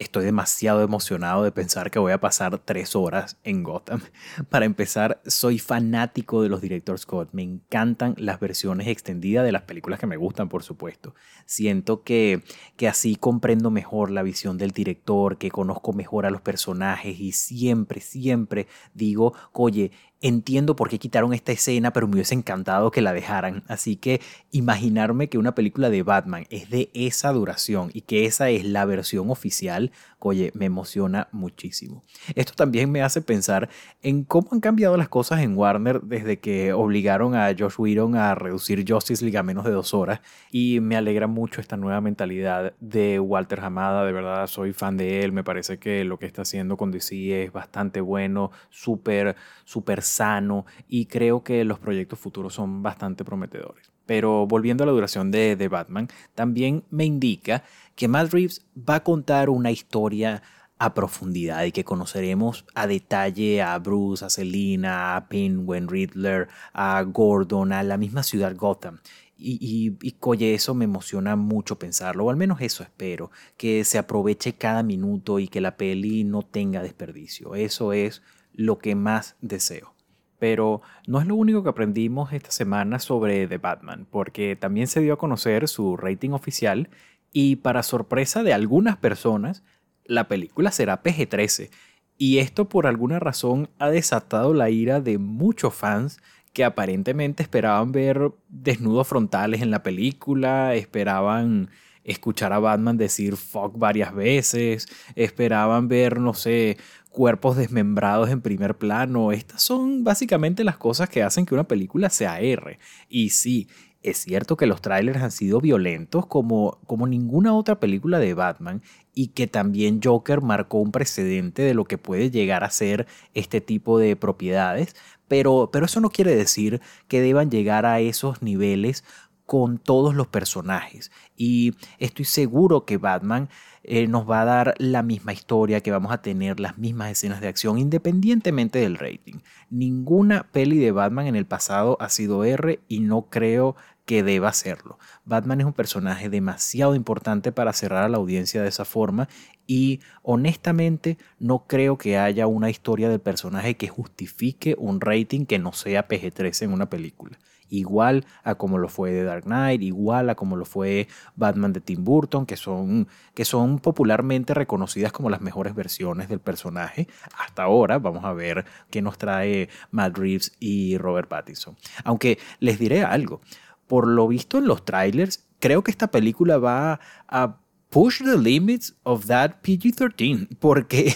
estoy 0.00 0.24
demasiado 0.24 0.82
emocionado 0.82 1.44
de 1.44 1.52
pensar 1.52 1.92
que 1.92 2.00
voy 2.00 2.10
a 2.10 2.20
pasar 2.20 2.58
tres 2.58 2.96
horas 2.96 3.38
en 3.44 3.62
Gotham. 3.62 4.00
Para 4.48 4.64
empezar, 4.64 5.20
soy 5.24 5.60
fanático 5.60 6.42
de 6.42 6.48
los 6.48 6.60
directores 6.60 7.02
Scott. 7.02 7.28
Me 7.32 7.42
encantan 7.42 8.14
las 8.16 8.40
versiones 8.40 8.88
extendidas 8.88 9.44
de 9.44 9.52
las 9.52 9.62
películas 9.62 10.00
que 10.00 10.08
me 10.08 10.16
gustan, 10.16 10.48
por 10.48 10.64
supuesto. 10.64 11.14
Siento 11.44 12.02
que, 12.02 12.42
que 12.76 12.88
así 12.88 13.14
comprendo 13.14 13.70
mejor 13.70 14.10
la 14.10 14.24
visión 14.24 14.58
del 14.58 14.72
director, 14.72 15.38
que 15.38 15.50
conozco 15.50 15.92
mejor 15.92 16.26
a 16.26 16.30
los 16.30 16.40
personajes 16.40 17.20
y 17.20 17.32
siempre, 17.32 18.00
siempre 18.00 18.66
digo, 18.94 19.34
oye, 19.52 19.92
Entiendo 20.22 20.76
por 20.76 20.90
qué 20.90 20.98
quitaron 20.98 21.32
esta 21.32 21.52
escena, 21.52 21.94
pero 21.94 22.06
me 22.06 22.16
hubiese 22.16 22.34
encantado 22.34 22.90
que 22.90 23.00
la 23.00 23.14
dejaran. 23.14 23.64
Así 23.68 23.96
que 23.96 24.20
imaginarme 24.50 25.30
que 25.30 25.38
una 25.38 25.54
película 25.54 25.88
de 25.88 26.02
Batman 26.02 26.46
es 26.50 26.68
de 26.68 26.90
esa 26.92 27.32
duración 27.32 27.90
y 27.94 28.02
que 28.02 28.26
esa 28.26 28.50
es 28.50 28.66
la 28.66 28.84
versión 28.84 29.30
oficial, 29.30 29.92
oye, 30.20 30.50
me 30.54 30.66
emociona 30.66 31.28
muchísimo. 31.32 32.04
Esto 32.34 32.52
también 32.54 32.90
me 32.90 33.02
hace 33.02 33.22
pensar 33.22 33.68
en 34.02 34.24
cómo 34.24 34.48
han 34.52 34.60
cambiado 34.60 34.96
las 34.96 35.08
cosas 35.08 35.40
en 35.40 35.56
Warner 35.56 36.02
desde 36.02 36.38
que 36.38 36.72
obligaron 36.72 37.34
a 37.34 37.54
Josh 37.58 37.74
Whedon 37.78 38.16
a 38.16 38.34
reducir 38.34 38.84
Justice 38.86 39.24
League 39.24 39.38
a 39.38 39.42
menos 39.42 39.64
de 39.64 39.72
dos 39.72 39.94
horas. 39.94 40.20
Y 40.50 40.80
me 40.80 40.96
alegra 40.96 41.26
mucho 41.26 41.60
esta 41.60 41.76
nueva 41.76 42.00
mentalidad 42.00 42.74
de 42.80 43.20
Walter 43.20 43.60
Hamada. 43.60 44.04
De 44.04 44.12
verdad, 44.12 44.46
soy 44.46 44.72
fan 44.72 44.96
de 44.96 45.22
él. 45.22 45.32
Me 45.32 45.44
parece 45.44 45.78
que 45.78 46.04
lo 46.04 46.18
que 46.18 46.26
está 46.26 46.42
haciendo 46.42 46.76
con 46.76 46.90
DC 46.90 47.44
es 47.44 47.52
bastante 47.52 48.00
bueno, 48.00 48.50
súper, 48.70 49.36
súper 49.64 50.02
sano 50.02 50.66
y 50.88 51.06
creo 51.06 51.42
que 51.42 51.64
los 51.64 51.78
proyectos 51.78 52.18
futuros 52.18 52.54
son 52.54 52.82
bastante 52.82 53.24
prometedores. 53.24 53.90
Pero 54.10 54.44
volviendo 54.44 54.82
a 54.82 54.88
la 54.88 54.92
duración 54.92 55.30
de, 55.30 55.68
Batman, 55.68 56.08
también 56.34 56.82
me 56.90 57.04
indica 57.04 57.62
que 57.94 58.08
Matt 58.08 58.32
Reeves 58.32 58.66
va 58.76 58.96
a 58.96 59.04
contar 59.04 59.48
una 59.50 59.70
historia 59.70 60.42
a 60.78 60.94
profundidad 60.94 61.62
y 61.62 61.70
que 61.70 61.84
conoceremos 61.84 62.64
a 62.74 62.88
detalle 62.88 63.62
a 63.62 63.78
Bruce, 63.78 64.24
a 64.24 64.28
Selina, 64.28 65.14
a 65.14 65.28
Penguin, 65.28 65.86
Riddler, 65.86 66.48
a 66.72 67.00
Gordon, 67.02 67.72
a 67.72 67.84
la 67.84 67.98
misma 67.98 68.24
ciudad 68.24 68.56
Gotham. 68.56 68.98
Y, 69.38 69.94
y, 70.02 70.54
eso 70.54 70.74
me 70.74 70.86
emociona 70.86 71.36
mucho 71.36 71.78
pensarlo, 71.78 72.24
o 72.24 72.30
al 72.30 72.36
menos 72.36 72.60
eso 72.62 72.82
espero, 72.82 73.30
que 73.56 73.84
se 73.84 73.98
aproveche 73.98 74.54
cada 74.54 74.82
minuto 74.82 75.38
y 75.38 75.46
que 75.46 75.60
la 75.60 75.76
peli 75.76 76.24
no 76.24 76.42
tenga 76.42 76.82
desperdicio. 76.82 77.54
Eso 77.54 77.92
es 77.92 78.22
lo 78.54 78.78
que 78.78 78.96
más 78.96 79.36
deseo. 79.40 79.94
Pero 80.40 80.82
no 81.06 81.20
es 81.20 81.28
lo 81.28 81.36
único 81.36 81.62
que 81.62 81.68
aprendimos 81.68 82.32
esta 82.32 82.50
semana 82.50 82.98
sobre 82.98 83.46
The 83.46 83.58
Batman, 83.58 84.08
porque 84.10 84.56
también 84.56 84.88
se 84.88 85.00
dio 85.00 85.14
a 85.14 85.18
conocer 85.18 85.68
su 85.68 85.96
rating 85.96 86.30
oficial 86.30 86.88
y 87.32 87.56
para 87.56 87.84
sorpresa 87.84 88.42
de 88.42 88.52
algunas 88.52 88.96
personas, 88.96 89.62
la 90.04 90.26
película 90.26 90.72
será 90.72 91.02
PG-13. 91.02 91.70
Y 92.18 92.38
esto 92.38 92.68
por 92.68 92.86
alguna 92.86 93.18
razón 93.18 93.70
ha 93.78 93.88
desatado 93.88 94.52
la 94.52 94.68
ira 94.70 95.00
de 95.00 95.18
muchos 95.18 95.74
fans 95.74 96.20
que 96.52 96.64
aparentemente 96.64 97.42
esperaban 97.42 97.92
ver 97.92 98.32
desnudos 98.48 99.06
frontales 99.06 99.62
en 99.62 99.70
la 99.70 99.82
película, 99.82 100.74
esperaban 100.74 101.70
escuchar 102.10 102.52
a 102.52 102.58
Batman 102.58 102.96
decir 102.96 103.36
fuck 103.36 103.78
varias 103.78 104.14
veces, 104.14 104.88
esperaban 105.14 105.88
ver, 105.88 106.20
no 106.20 106.34
sé, 106.34 106.76
cuerpos 107.10 107.56
desmembrados 107.56 108.30
en 108.30 108.40
primer 108.40 108.76
plano. 108.76 109.32
Estas 109.32 109.62
son 109.62 110.04
básicamente 110.04 110.64
las 110.64 110.76
cosas 110.76 111.08
que 111.08 111.22
hacen 111.22 111.46
que 111.46 111.54
una 111.54 111.64
película 111.64 112.10
sea 112.10 112.40
R. 112.40 112.78
Y 113.08 113.30
sí, 113.30 113.68
es 114.02 114.18
cierto 114.18 114.56
que 114.56 114.66
los 114.66 114.80
trailers 114.80 115.20
han 115.20 115.30
sido 115.30 115.60
violentos 115.60 116.26
como, 116.26 116.78
como 116.86 117.06
ninguna 117.06 117.54
otra 117.54 117.80
película 117.80 118.18
de 118.18 118.32
Batman 118.32 118.82
y 119.14 119.28
que 119.28 119.46
también 119.46 120.00
Joker 120.02 120.40
marcó 120.40 120.78
un 120.78 120.92
precedente 120.92 121.62
de 121.62 121.74
lo 121.74 121.84
que 121.84 121.98
puede 121.98 122.30
llegar 122.30 122.64
a 122.64 122.70
ser 122.70 123.06
este 123.34 123.60
tipo 123.60 123.98
de 123.98 124.16
propiedades, 124.16 124.96
pero, 125.28 125.68
pero 125.72 125.84
eso 125.84 126.00
no 126.00 126.10
quiere 126.10 126.34
decir 126.34 126.80
que 127.08 127.20
deban 127.20 127.50
llegar 127.50 127.84
a 127.84 128.00
esos 128.00 128.42
niveles 128.42 129.04
con 129.50 129.78
todos 129.78 130.14
los 130.14 130.28
personajes. 130.28 131.10
Y 131.36 131.74
estoy 131.98 132.24
seguro 132.24 132.84
que 132.84 132.98
Batman 132.98 133.48
eh, 133.82 134.06
nos 134.06 134.30
va 134.30 134.42
a 134.42 134.44
dar 134.44 134.74
la 134.78 135.02
misma 135.02 135.32
historia, 135.32 135.80
que 135.80 135.90
vamos 135.90 136.12
a 136.12 136.22
tener 136.22 136.60
las 136.60 136.78
mismas 136.78 137.10
escenas 137.10 137.40
de 137.40 137.48
acción 137.48 137.76
independientemente 137.76 138.78
del 138.78 138.96
rating. 138.96 139.40
Ninguna 139.68 140.46
peli 140.52 140.78
de 140.78 140.92
Batman 140.92 141.26
en 141.26 141.34
el 141.34 141.46
pasado 141.46 141.96
ha 141.98 142.10
sido 142.10 142.44
R 142.44 142.78
y 142.86 143.00
no 143.00 143.22
creo 143.22 143.74
que 144.04 144.22
deba 144.22 144.52
serlo. 144.52 145.00
Batman 145.24 145.62
es 145.62 145.66
un 145.66 145.72
personaje 145.72 146.30
demasiado 146.30 146.94
importante 146.94 147.50
para 147.50 147.72
cerrar 147.72 148.04
a 148.04 148.08
la 148.08 148.18
audiencia 148.18 148.62
de 148.62 148.68
esa 148.68 148.84
forma 148.84 149.28
y 149.66 149.98
honestamente 150.22 151.18
no 151.40 151.66
creo 151.66 151.98
que 151.98 152.18
haya 152.18 152.46
una 152.46 152.70
historia 152.70 153.08
del 153.08 153.20
personaje 153.20 153.76
que 153.76 153.88
justifique 153.88 154.76
un 154.78 155.00
rating 155.00 155.44
que 155.44 155.58
no 155.58 155.72
sea 155.72 156.06
PG-13 156.06 156.66
en 156.66 156.72
una 156.72 156.88
película 156.88 157.36
igual 157.70 158.26
a 158.44 158.56
como 158.56 158.78
lo 158.78 158.88
fue 158.88 159.12
de 159.12 159.24
Dark 159.24 159.44
Knight, 159.44 159.82
igual 159.82 160.28
a 160.30 160.34
como 160.34 160.56
lo 160.56 160.64
fue 160.64 161.08
Batman 161.36 161.72
de 161.72 161.80
Tim 161.80 162.04
Burton, 162.04 162.46
que 162.46 162.56
son, 162.56 163.08
que 163.34 163.44
son 163.44 163.78
popularmente 163.78 164.52
reconocidas 164.54 165.12
como 165.12 165.30
las 165.30 165.40
mejores 165.40 165.74
versiones 165.74 166.28
del 166.28 166.40
personaje. 166.40 167.08
Hasta 167.38 167.62
ahora 167.62 167.98
vamos 167.98 168.24
a 168.24 168.32
ver 168.32 168.64
qué 168.90 169.02
nos 169.02 169.18
trae 169.18 169.68
Matt 169.90 170.18
Reeves 170.18 170.52
y 170.60 170.98
Robert 170.98 171.28
Pattinson. 171.28 171.76
Aunque 172.04 172.38
les 172.58 172.78
diré 172.78 173.02
algo, 173.04 173.40
por 173.86 174.06
lo 174.06 174.28
visto 174.28 174.58
en 174.58 174.66
los 174.66 174.84
trailers, 174.84 175.48
creo 175.58 175.82
que 175.82 175.90
esta 175.90 176.10
película 176.10 176.58
va 176.58 177.00
a 177.28 177.60
push 177.90 178.22
the 178.22 178.38
limits 178.38 178.94
of 179.02 179.26
that 179.26 179.56
PG-13, 179.62 180.48
porque 180.60 181.14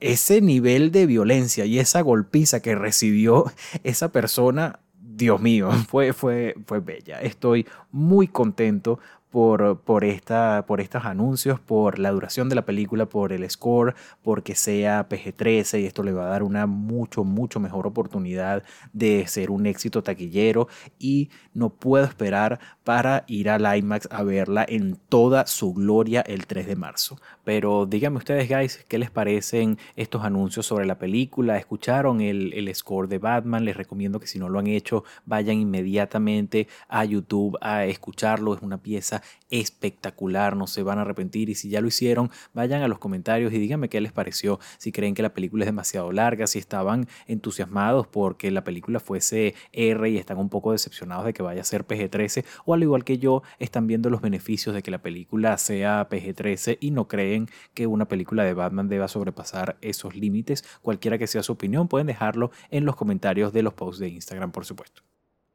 ese 0.00 0.40
nivel 0.40 0.90
de 0.92 1.06
violencia 1.06 1.66
y 1.66 1.78
esa 1.78 2.00
golpiza 2.00 2.60
que 2.60 2.74
recibió 2.74 3.52
esa 3.82 4.10
persona 4.10 4.80
Dios 5.22 5.40
mío, 5.40 5.70
fue, 5.88 6.12
fue, 6.12 6.54
fue 6.66 6.80
bella. 6.80 7.20
Estoy 7.20 7.66
muy 7.92 8.26
contento 8.26 8.98
por, 9.32 9.80
por, 9.80 10.04
esta, 10.04 10.64
por 10.66 10.80
estos 10.80 11.06
anuncios, 11.06 11.58
por 11.58 11.98
la 11.98 12.10
duración 12.10 12.50
de 12.50 12.54
la 12.54 12.66
película, 12.66 13.06
por 13.06 13.32
el 13.32 13.48
score, 13.50 13.94
porque 14.22 14.54
sea 14.54 15.08
PG-13 15.08 15.80
y 15.80 15.86
esto 15.86 16.02
le 16.02 16.12
va 16.12 16.26
a 16.26 16.28
dar 16.28 16.42
una 16.42 16.66
mucho, 16.66 17.24
mucho 17.24 17.58
mejor 17.58 17.86
oportunidad 17.86 18.62
de 18.92 19.26
ser 19.26 19.50
un 19.50 19.64
éxito 19.66 20.02
taquillero 20.02 20.68
y 20.98 21.30
no 21.54 21.70
puedo 21.70 22.04
esperar 22.04 22.60
para 22.84 23.24
ir 23.26 23.48
al 23.48 23.76
IMAX 23.76 24.06
a 24.10 24.22
verla 24.22 24.66
en 24.68 24.98
toda 25.08 25.46
su 25.46 25.72
gloria 25.72 26.20
el 26.20 26.46
3 26.46 26.66
de 26.66 26.76
marzo. 26.76 27.18
Pero 27.42 27.86
díganme 27.86 28.18
ustedes, 28.18 28.48
guys, 28.48 28.84
¿qué 28.86 28.98
les 28.98 29.10
parecen 29.10 29.78
estos 29.96 30.24
anuncios 30.24 30.66
sobre 30.66 30.84
la 30.84 30.98
película? 30.98 31.56
¿Escucharon 31.56 32.20
el, 32.20 32.52
el 32.52 32.72
score 32.74 33.08
de 33.08 33.18
Batman? 33.18 33.64
Les 33.64 33.76
recomiendo 33.76 34.20
que 34.20 34.26
si 34.26 34.38
no 34.38 34.50
lo 34.50 34.58
han 34.58 34.66
hecho, 34.66 35.04
vayan 35.24 35.56
inmediatamente 35.56 36.68
a 36.88 37.04
YouTube 37.06 37.56
a 37.62 37.86
escucharlo. 37.86 38.54
Es 38.54 38.62
una 38.62 38.78
pieza 38.78 39.21
espectacular, 39.50 40.56
no 40.56 40.66
se 40.66 40.82
van 40.82 40.98
a 40.98 41.02
arrepentir 41.02 41.50
y 41.50 41.54
si 41.54 41.68
ya 41.68 41.80
lo 41.80 41.88
hicieron, 41.88 42.30
vayan 42.54 42.82
a 42.82 42.88
los 42.88 42.98
comentarios 42.98 43.52
y 43.52 43.58
díganme 43.58 43.88
qué 43.88 44.00
les 44.00 44.12
pareció, 44.12 44.58
si 44.78 44.92
creen 44.92 45.14
que 45.14 45.22
la 45.22 45.34
película 45.34 45.64
es 45.64 45.68
demasiado 45.68 46.12
larga, 46.12 46.46
si 46.46 46.58
estaban 46.58 47.06
entusiasmados 47.26 48.06
porque 48.06 48.50
la 48.50 48.64
película 48.64 49.00
fuese 49.00 49.54
R 49.72 50.08
y 50.08 50.16
están 50.16 50.38
un 50.38 50.48
poco 50.48 50.72
decepcionados 50.72 51.24
de 51.24 51.32
que 51.32 51.42
vaya 51.42 51.60
a 51.60 51.64
ser 51.64 51.86
PG-13 51.86 52.44
o 52.64 52.74
al 52.74 52.82
igual 52.82 53.04
que 53.04 53.18
yo, 53.18 53.42
están 53.58 53.86
viendo 53.86 54.10
los 54.10 54.20
beneficios 54.20 54.74
de 54.74 54.82
que 54.82 54.90
la 54.90 55.02
película 55.02 55.58
sea 55.58 56.08
PG-13 56.08 56.78
y 56.80 56.90
no 56.90 57.08
creen 57.08 57.48
que 57.74 57.86
una 57.86 58.06
película 58.06 58.44
de 58.44 58.54
Batman 58.54 58.88
deba 58.88 59.08
sobrepasar 59.08 59.76
esos 59.80 60.16
límites. 60.16 60.64
Cualquiera 60.82 61.18
que 61.18 61.26
sea 61.26 61.42
su 61.42 61.52
opinión, 61.52 61.88
pueden 61.88 62.06
dejarlo 62.06 62.50
en 62.70 62.84
los 62.84 62.96
comentarios 62.96 63.52
de 63.52 63.62
los 63.62 63.74
posts 63.74 64.00
de 64.00 64.08
Instagram, 64.08 64.52
por 64.52 64.64
supuesto. 64.64 65.02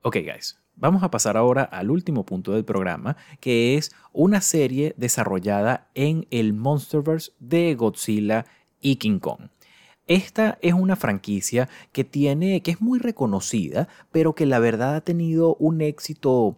Ok, 0.03 0.17
guys, 0.17 0.59
vamos 0.75 1.01
a 1.01 1.09
pasar 1.09 1.37
ahora 1.37 1.63
al 1.63 1.89
último 1.89 2.23
punto 2.23 2.53
del 2.53 2.63
programa, 2.63 3.17
que 3.39 3.75
es 3.75 3.91
una 4.13 4.41
serie 4.41 4.93
desarrollada 4.95 5.89
en 5.95 6.27
el 6.29 6.53
Monsterverse 6.53 7.31
de 7.39 7.73
Godzilla 7.73 8.45
y 8.79 8.97
King 8.97 9.17
Kong. 9.17 9.49
Esta 10.05 10.59
es 10.61 10.73
una 10.73 10.95
franquicia 10.95 11.67
que 11.91 12.03
tiene, 12.03 12.61
que 12.61 12.71
es 12.71 12.79
muy 12.79 12.99
reconocida, 12.99 13.89
pero 14.11 14.35
que 14.35 14.45
la 14.45 14.59
verdad 14.59 14.95
ha 14.95 15.01
tenido 15.01 15.55
un 15.55 15.81
éxito 15.81 16.57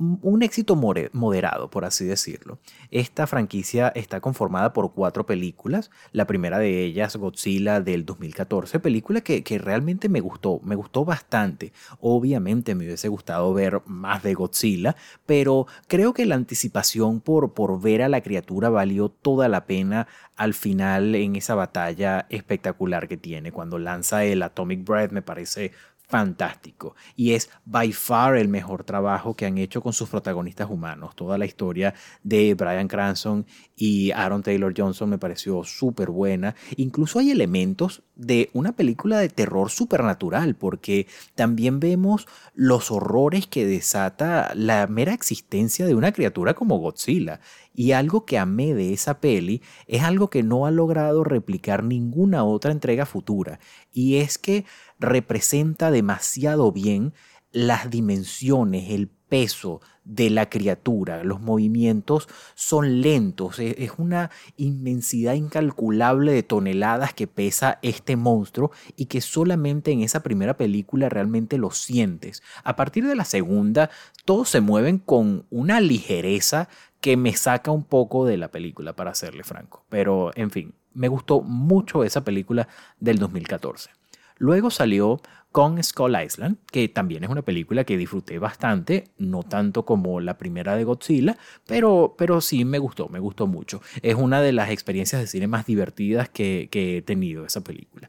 un 0.00 0.42
éxito 0.42 0.76
moderado, 0.76 1.70
por 1.70 1.84
así 1.84 2.06
decirlo. 2.06 2.58
Esta 2.90 3.26
franquicia 3.26 3.88
está 3.94 4.20
conformada 4.20 4.72
por 4.72 4.92
cuatro 4.92 5.26
películas. 5.26 5.90
La 6.12 6.26
primera 6.26 6.58
de 6.58 6.84
ellas, 6.84 7.16
Godzilla 7.16 7.80
del 7.80 8.06
2014, 8.06 8.80
película 8.80 9.20
que, 9.20 9.42
realmente 9.58 10.08
me 10.08 10.20
gustó, 10.20 10.60
me 10.64 10.74
gustó 10.74 11.04
bastante. 11.04 11.72
Obviamente 12.00 12.74
me 12.74 12.86
hubiese 12.86 13.08
gustado 13.08 13.52
ver 13.52 13.82
más 13.84 14.22
de 14.22 14.34
Godzilla, 14.34 14.96
pero 15.26 15.66
creo 15.86 16.14
que 16.14 16.24
la 16.24 16.34
anticipación 16.34 17.20
por, 17.20 17.52
por 17.52 17.80
ver 17.80 18.02
a 18.02 18.08
la 18.08 18.22
criatura 18.22 18.70
valió 18.70 19.10
toda 19.10 19.48
la 19.48 19.66
pena 19.66 20.06
al 20.36 20.54
final 20.54 21.14
en 21.14 21.36
esa 21.36 21.54
batalla 21.54 22.26
espectacular 22.30 23.06
que 23.06 23.18
tiene. 23.18 23.52
Cuando 23.52 23.78
lanza 23.78 24.24
el 24.24 24.42
Atomic 24.42 24.84
Breath 24.84 25.12
me 25.12 25.20
parece 25.20 25.72
fantástico 26.10 26.96
y 27.16 27.32
es 27.32 27.48
by 27.64 27.92
far 27.92 28.36
el 28.36 28.48
mejor 28.48 28.84
trabajo 28.84 29.34
que 29.34 29.46
han 29.46 29.58
hecho 29.58 29.80
con 29.80 29.92
sus 29.92 30.08
protagonistas 30.08 30.68
humanos. 30.68 31.14
Toda 31.14 31.38
la 31.38 31.46
historia 31.46 31.94
de 32.22 32.54
Brian 32.54 32.88
Cranston 32.88 33.46
y 33.76 34.10
Aaron 34.10 34.42
Taylor 34.42 34.74
Johnson 34.76 35.08
me 35.08 35.18
pareció 35.18 35.62
súper 35.64 36.10
buena. 36.10 36.54
Incluso 36.76 37.20
hay 37.20 37.30
elementos 37.30 38.02
de 38.16 38.50
una 38.52 38.72
película 38.72 39.18
de 39.18 39.28
terror 39.28 39.70
supernatural 39.70 40.54
porque 40.56 41.06
también 41.34 41.80
vemos 41.80 42.26
los 42.54 42.90
horrores 42.90 43.46
que 43.46 43.64
desata 43.64 44.52
la 44.54 44.86
mera 44.88 45.14
existencia 45.14 45.86
de 45.86 45.94
una 45.94 46.12
criatura 46.12 46.54
como 46.54 46.78
Godzilla. 46.78 47.40
Y 47.72 47.92
algo 47.92 48.26
que 48.26 48.36
amé 48.36 48.74
de 48.74 48.92
esa 48.92 49.20
peli 49.20 49.62
es 49.86 50.02
algo 50.02 50.28
que 50.28 50.42
no 50.42 50.66
ha 50.66 50.70
logrado 50.70 51.24
replicar 51.24 51.84
ninguna 51.84 52.44
otra 52.44 52.72
entrega 52.72 53.06
futura. 53.06 53.60
Y 53.92 54.16
es 54.16 54.38
que 54.38 54.64
representa 55.00 55.90
demasiado 55.90 56.70
bien 56.70 57.12
las 57.52 57.90
dimensiones, 57.90 58.90
el 58.90 59.08
peso 59.08 59.80
de 60.04 60.28
la 60.28 60.50
criatura. 60.50 61.24
Los 61.24 61.40
movimientos 61.40 62.28
son 62.54 63.00
lentos. 63.00 63.58
E-, 63.58 63.82
es 63.82 63.92
una 63.96 64.30
inmensidad 64.56 65.34
incalculable 65.34 66.32
de 66.32 66.42
toneladas 66.42 67.14
que 67.14 67.26
pesa 67.26 67.78
este 67.82 68.16
monstruo 68.16 68.70
y 68.96 69.06
que 69.06 69.20
solamente 69.20 69.92
en 69.92 70.02
esa 70.02 70.22
primera 70.22 70.56
película 70.56 71.08
realmente 71.08 71.58
lo 71.58 71.70
sientes. 71.70 72.42
A 72.64 72.76
partir 72.76 73.06
de 73.06 73.16
la 73.16 73.24
segunda, 73.24 73.90
todos 74.24 74.48
se 74.48 74.60
mueven 74.60 74.98
con 74.98 75.46
una 75.50 75.80
ligereza 75.80 76.68
que 77.00 77.16
me 77.16 77.34
saca 77.34 77.70
un 77.70 77.84
poco 77.84 78.26
de 78.26 78.36
la 78.36 78.50
película, 78.50 78.94
para 78.94 79.14
serle 79.14 79.42
franco. 79.42 79.84
Pero, 79.88 80.32
en 80.34 80.50
fin, 80.50 80.74
me 80.92 81.08
gustó 81.08 81.40
mucho 81.40 82.04
esa 82.04 82.24
película 82.24 82.68
del 82.98 83.18
2014. 83.18 83.99
Luego 84.40 84.70
salió 84.70 85.20
con 85.52 85.82
Skull 85.82 86.16
Island, 86.18 86.56
que 86.72 86.88
también 86.88 87.24
es 87.24 87.28
una 87.28 87.42
película 87.42 87.84
que 87.84 87.98
disfruté 87.98 88.38
bastante, 88.38 89.10
no 89.18 89.42
tanto 89.42 89.84
como 89.84 90.18
la 90.18 90.38
primera 90.38 90.76
de 90.76 90.84
Godzilla, 90.84 91.36
pero, 91.66 92.14
pero 92.16 92.40
sí 92.40 92.64
me 92.64 92.78
gustó, 92.78 93.10
me 93.10 93.18
gustó 93.18 93.46
mucho. 93.46 93.82
Es 94.00 94.14
una 94.14 94.40
de 94.40 94.52
las 94.52 94.70
experiencias 94.70 95.20
de 95.20 95.26
cine 95.26 95.46
más 95.46 95.66
divertidas 95.66 96.30
que, 96.30 96.68
que 96.70 96.96
he 96.96 97.02
tenido 97.02 97.44
esa 97.44 97.60
película. 97.60 98.08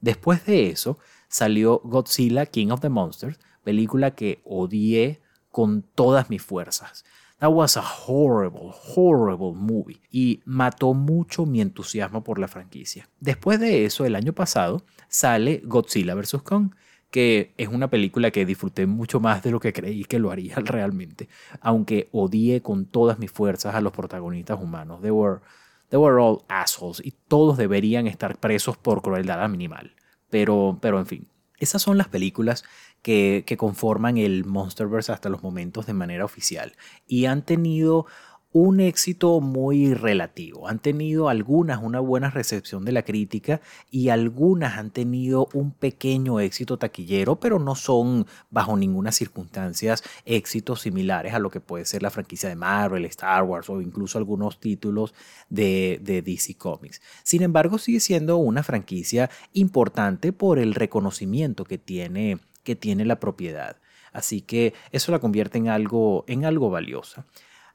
Después 0.00 0.46
de 0.46 0.70
eso 0.70 1.00
salió 1.26 1.80
Godzilla 1.82 2.46
King 2.46 2.68
of 2.68 2.80
the 2.80 2.88
Monsters, 2.88 3.40
película 3.64 4.14
que 4.14 4.40
odié 4.44 5.20
con 5.50 5.82
todas 5.82 6.30
mis 6.30 6.42
fuerzas. 6.42 7.04
That 7.42 7.50
was 7.50 7.76
a 7.76 7.82
horrible, 7.82 8.72
horrible 8.72 9.52
movie. 9.52 10.00
Y 10.12 10.42
mató 10.44 10.94
mucho 10.94 11.44
mi 11.44 11.60
entusiasmo 11.60 12.22
por 12.22 12.38
la 12.38 12.46
franquicia. 12.46 13.08
Después 13.18 13.58
de 13.58 13.84
eso, 13.84 14.04
el 14.04 14.14
año 14.14 14.32
pasado, 14.32 14.84
sale 15.08 15.60
Godzilla 15.64 16.14
vs. 16.14 16.40
Kong, 16.44 16.70
que 17.10 17.52
es 17.56 17.66
una 17.66 17.90
película 17.90 18.30
que 18.30 18.46
disfruté 18.46 18.86
mucho 18.86 19.18
más 19.18 19.42
de 19.42 19.50
lo 19.50 19.58
que 19.58 19.72
creí 19.72 20.04
que 20.04 20.20
lo 20.20 20.30
haría 20.30 20.54
realmente. 20.64 21.28
Aunque 21.60 22.08
odié 22.12 22.62
con 22.62 22.86
todas 22.86 23.18
mis 23.18 23.32
fuerzas 23.32 23.74
a 23.74 23.80
los 23.80 23.92
protagonistas 23.92 24.60
humanos. 24.62 25.02
They 25.02 25.10
were, 25.10 25.40
they 25.88 25.98
were 25.98 26.22
all 26.22 26.44
assholes. 26.46 27.02
Y 27.04 27.12
todos 27.26 27.56
deberían 27.56 28.06
estar 28.06 28.38
presos 28.38 28.76
por 28.76 29.02
crueldad 29.02 29.48
minimal. 29.48 29.96
Pero, 30.30 30.78
pero 30.80 31.00
en 31.00 31.06
fin, 31.06 31.26
Esas 31.58 31.82
son 31.82 31.98
las 31.98 32.06
películas 32.06 32.64
que, 33.02 33.44
conforman 33.58 34.16
el 34.16 34.44
Monsterverse 34.44 35.12
hasta 35.12 35.28
los 35.28 35.42
momentos 35.42 35.86
de 35.86 35.92
manera 35.92 36.24
oficial 36.24 36.72
y 37.06 37.26
han 37.26 37.42
tenido 37.42 38.06
un 38.54 38.80
éxito 38.80 39.40
muy 39.40 39.94
relativo. 39.94 40.68
Han 40.68 40.78
tenido 40.78 41.30
algunas 41.30 41.82
una 41.82 42.00
buena 42.00 42.28
recepción 42.28 42.84
de 42.84 42.92
la 42.92 43.02
crítica 43.02 43.62
y 43.90 44.10
algunas 44.10 44.76
han 44.76 44.90
tenido 44.90 45.48
un 45.54 45.72
pequeño 45.72 46.38
éxito 46.38 46.76
taquillero, 46.76 47.36
pero 47.36 47.58
no 47.58 47.74
son 47.74 48.26
bajo 48.50 48.76
ninguna 48.76 49.10
circunstancia 49.10 49.94
éxitos 50.26 50.82
similares 50.82 51.32
a 51.32 51.38
lo 51.38 51.50
que 51.50 51.60
puede 51.60 51.86
ser 51.86 52.02
la 52.02 52.10
franquicia 52.10 52.50
de 52.50 52.56
Marvel, 52.56 53.06
Star 53.06 53.42
Wars 53.44 53.70
o 53.70 53.80
incluso 53.80 54.18
algunos 54.18 54.60
títulos 54.60 55.14
de, 55.48 55.98
de 56.02 56.20
DC 56.20 56.56
Comics. 56.56 57.00
Sin 57.22 57.40
embargo, 57.40 57.78
sigue 57.78 58.00
siendo 58.00 58.36
una 58.36 58.62
franquicia 58.62 59.30
importante 59.54 60.34
por 60.34 60.58
el 60.58 60.74
reconocimiento 60.74 61.64
que 61.64 61.78
tiene, 61.78 62.38
que 62.62 62.76
tiene 62.76 63.04
la 63.04 63.20
propiedad. 63.20 63.76
Así 64.12 64.42
que 64.42 64.74
eso 64.90 65.12
la 65.12 65.18
convierte 65.18 65.58
en 65.58 65.68
algo, 65.68 66.24
en 66.28 66.44
algo 66.44 66.70
valiosa. 66.70 67.26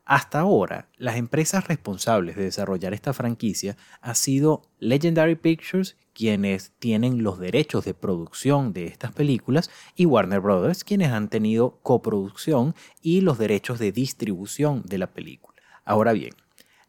Hasta 0.05 0.39
ahora, 0.39 0.87
las 0.97 1.17
empresas 1.17 1.67
responsables 1.67 2.37
de 2.37 2.43
desarrollar 2.43 2.93
esta 2.93 3.11
franquicia 3.11 3.75
han 3.99 4.15
sido 4.15 4.61
Legendary 4.79 5.35
Pictures, 5.35 5.97
quienes 6.13 6.71
tienen 6.79 7.23
los 7.23 7.39
derechos 7.39 7.83
de 7.83 7.93
producción 7.93 8.71
de 8.71 8.85
estas 8.85 9.11
películas, 9.11 9.69
y 9.95 10.05
Warner 10.05 10.39
Brothers, 10.39 10.85
quienes 10.85 11.11
han 11.11 11.27
tenido 11.27 11.79
coproducción 11.83 12.73
y 13.01 13.19
los 13.19 13.37
derechos 13.37 13.79
de 13.79 13.91
distribución 13.91 14.83
de 14.85 14.97
la 14.97 15.07
película. 15.07 15.61
Ahora 15.83 16.13
bien, 16.13 16.31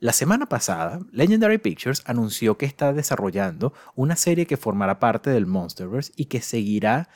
la 0.00 0.12
semana 0.12 0.46
pasada, 0.46 1.00
Legendary 1.10 1.58
Pictures 1.58 2.04
anunció 2.06 2.56
que 2.56 2.66
está 2.66 2.92
desarrollando 2.92 3.74
una 3.96 4.14
serie 4.14 4.46
que 4.46 4.56
formará 4.56 5.00
parte 5.00 5.30
del 5.30 5.46
Monsterverse 5.46 6.12
y 6.14 6.26
que 6.26 6.40
seguirá 6.40 7.08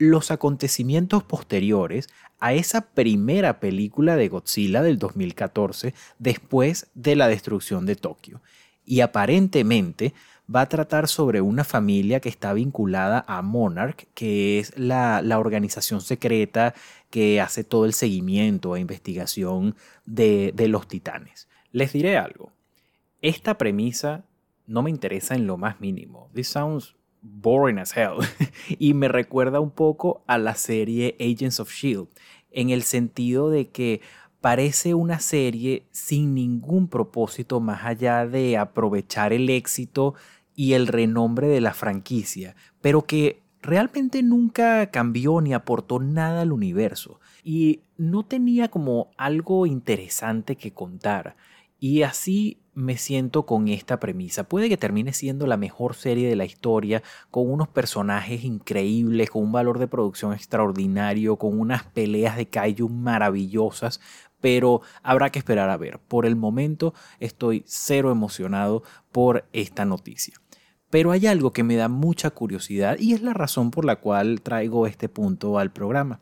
los 0.00 0.30
acontecimientos 0.30 1.22
posteriores 1.22 2.08
a 2.38 2.54
esa 2.54 2.80
primera 2.80 3.60
película 3.60 4.16
de 4.16 4.28
Godzilla 4.28 4.80
del 4.80 4.98
2014 4.98 5.92
después 6.18 6.90
de 6.94 7.16
la 7.16 7.28
destrucción 7.28 7.84
de 7.84 7.96
Tokio. 7.96 8.40
Y 8.86 9.00
aparentemente 9.02 10.14
va 10.52 10.62
a 10.62 10.68
tratar 10.70 11.06
sobre 11.06 11.42
una 11.42 11.64
familia 11.64 12.20
que 12.20 12.30
está 12.30 12.54
vinculada 12.54 13.26
a 13.28 13.42
Monarch, 13.42 14.06
que 14.14 14.58
es 14.58 14.72
la, 14.78 15.20
organización 15.38 16.00
secreta 16.00 16.72
que 17.10 17.42
hace 17.42 17.62
todo 17.62 17.84
el 17.84 17.92
seguimiento 17.92 18.74
e 18.74 18.80
investigación 18.80 19.76
de, 20.06 20.52
de 20.56 20.68
los 20.68 20.88
titanes. 20.88 21.46
Les 21.72 21.92
diré 21.92 22.16
algo. 22.16 22.52
Esta 23.20 23.58
premisa 23.58 24.24
no 24.66 24.82
me 24.82 24.88
interesa 24.88 25.34
en 25.34 25.46
lo 25.46 25.58
más 25.58 25.78
mínimo. 25.78 26.30
This 26.32 26.48
sounds 26.48 26.96
boring 27.22 27.78
as 27.78 27.96
hell. 27.96 28.18
y 28.78 28.94
me 28.94 29.08
recuerda 29.08 29.60
un 29.60 29.70
poco 29.70 30.22
a 30.26 30.38
la 30.38 30.54
serie 30.54 31.16
Agents 31.20 31.60
of 31.60 31.72
Shield, 31.72 32.08
en 32.50 32.70
el 32.70 32.82
sentido 32.82 33.50
de 33.50 33.68
que 33.68 34.00
parece 34.40 34.94
una 34.94 35.20
serie 35.20 35.86
sin 35.90 36.34
ningún 36.34 36.88
propósito 36.88 37.60
más 37.60 37.84
allá 37.84 38.26
de 38.26 38.56
aprovechar 38.56 39.32
el 39.32 39.50
éxito 39.50 40.14
y 40.54 40.72
el 40.72 40.86
renombre 40.86 41.46
de 41.48 41.60
la 41.60 41.74
franquicia, 41.74 42.56
pero 42.80 43.06
que 43.06 43.42
realmente 43.62 44.22
nunca 44.22 44.90
cambió 44.90 45.40
ni 45.40 45.52
aportó 45.52 46.00
nada 46.00 46.42
al 46.42 46.52
universo 46.52 47.20
y 47.44 47.80
no 47.96 48.24
tenía 48.24 48.68
como 48.68 49.10
algo 49.16 49.66
interesante 49.66 50.56
que 50.56 50.72
contar. 50.72 51.36
Y 51.80 52.02
así 52.02 52.60
me 52.74 52.98
siento 52.98 53.46
con 53.46 53.68
esta 53.68 53.98
premisa. 53.98 54.44
Puede 54.44 54.68
que 54.68 54.76
termine 54.76 55.14
siendo 55.14 55.46
la 55.46 55.56
mejor 55.56 55.94
serie 55.94 56.28
de 56.28 56.36
la 56.36 56.44
historia, 56.44 57.02
con 57.30 57.50
unos 57.50 57.68
personajes 57.68 58.44
increíbles, 58.44 59.30
con 59.30 59.42
un 59.42 59.52
valor 59.52 59.78
de 59.78 59.88
producción 59.88 60.34
extraordinario, 60.34 61.36
con 61.36 61.58
unas 61.58 61.84
peleas 61.84 62.36
de 62.36 62.46
kaiju 62.46 62.88
maravillosas, 62.90 64.00
pero 64.42 64.82
habrá 65.02 65.30
que 65.30 65.38
esperar 65.38 65.70
a 65.70 65.78
ver. 65.78 65.98
Por 65.98 66.26
el 66.26 66.36
momento 66.36 66.92
estoy 67.18 67.64
cero 67.66 68.10
emocionado 68.10 68.82
por 69.10 69.48
esta 69.52 69.86
noticia. 69.86 70.34
Pero 70.90 71.12
hay 71.12 71.26
algo 71.26 71.52
que 71.52 71.62
me 71.62 71.76
da 71.76 71.88
mucha 71.88 72.30
curiosidad 72.30 72.98
y 72.98 73.14
es 73.14 73.22
la 73.22 73.32
razón 73.32 73.70
por 73.70 73.86
la 73.86 73.96
cual 73.96 74.42
traigo 74.42 74.86
este 74.86 75.08
punto 75.08 75.58
al 75.58 75.72
programa. 75.72 76.20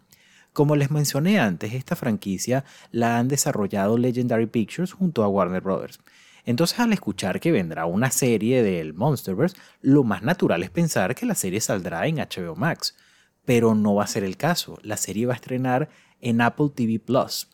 Como 0.59 0.75
les 0.75 0.91
mencioné 0.91 1.39
antes, 1.39 1.73
esta 1.73 1.95
franquicia 1.95 2.65
la 2.91 3.17
han 3.17 3.29
desarrollado 3.29 3.97
Legendary 3.97 4.47
Pictures 4.47 4.93
junto 4.93 5.23
a 5.23 5.29
Warner 5.29 5.61
Brothers. 5.61 6.01
Entonces 6.45 6.81
al 6.81 6.93
escuchar 6.93 7.39
que 7.39 7.53
vendrá 7.53 7.87
una 7.87 8.11
serie 8.11 8.65
del 8.65 8.93
Monsterverse, 8.93 9.57
lo 9.83 10.03
más 10.03 10.25
natural 10.25 10.65
es 10.65 10.71
pensar 10.71 11.15
que 11.15 11.27
la 11.27 11.37
serie 11.37 11.61
saldrá 11.61 12.09
en 12.09 12.17
HBO 12.17 12.57
Max. 12.57 12.97
Pero 13.45 13.77
no 13.77 13.95
va 13.95 14.03
a 14.03 14.09
ser 14.09 14.25
el 14.25 14.37
caso. 14.37 14.81
La 14.83 14.97
serie 14.97 15.27
va 15.27 15.35
a 15.35 15.37
estrenar 15.37 15.91
en 16.21 16.41
Apple 16.41 16.71
TV 16.75 16.99
Plus. 16.99 17.47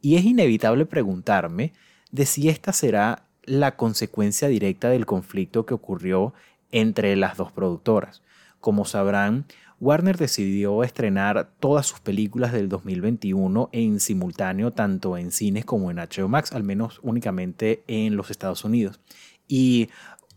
Y 0.00 0.14
es 0.14 0.24
inevitable 0.24 0.86
preguntarme 0.86 1.72
de 2.12 2.24
si 2.24 2.48
esta 2.48 2.72
será 2.72 3.26
la 3.42 3.74
consecuencia 3.74 4.46
directa 4.46 4.90
del 4.90 5.06
conflicto 5.06 5.66
que 5.66 5.74
ocurrió 5.74 6.34
entre 6.70 7.16
las 7.16 7.36
dos 7.36 7.50
productoras. 7.50 8.22
Como 8.64 8.86
sabrán, 8.86 9.44
Warner 9.78 10.16
decidió 10.16 10.84
estrenar 10.84 11.50
todas 11.60 11.84
sus 11.84 12.00
películas 12.00 12.50
del 12.50 12.70
2021 12.70 13.68
en 13.72 14.00
simultáneo 14.00 14.70
tanto 14.70 15.18
en 15.18 15.32
cines 15.32 15.66
como 15.66 15.90
en 15.90 15.98
HBO 15.98 16.28
Max, 16.28 16.50
al 16.52 16.64
menos 16.64 16.98
únicamente 17.02 17.84
en 17.88 18.16
los 18.16 18.30
Estados 18.30 18.64
Unidos. 18.64 19.00
Y 19.46 19.90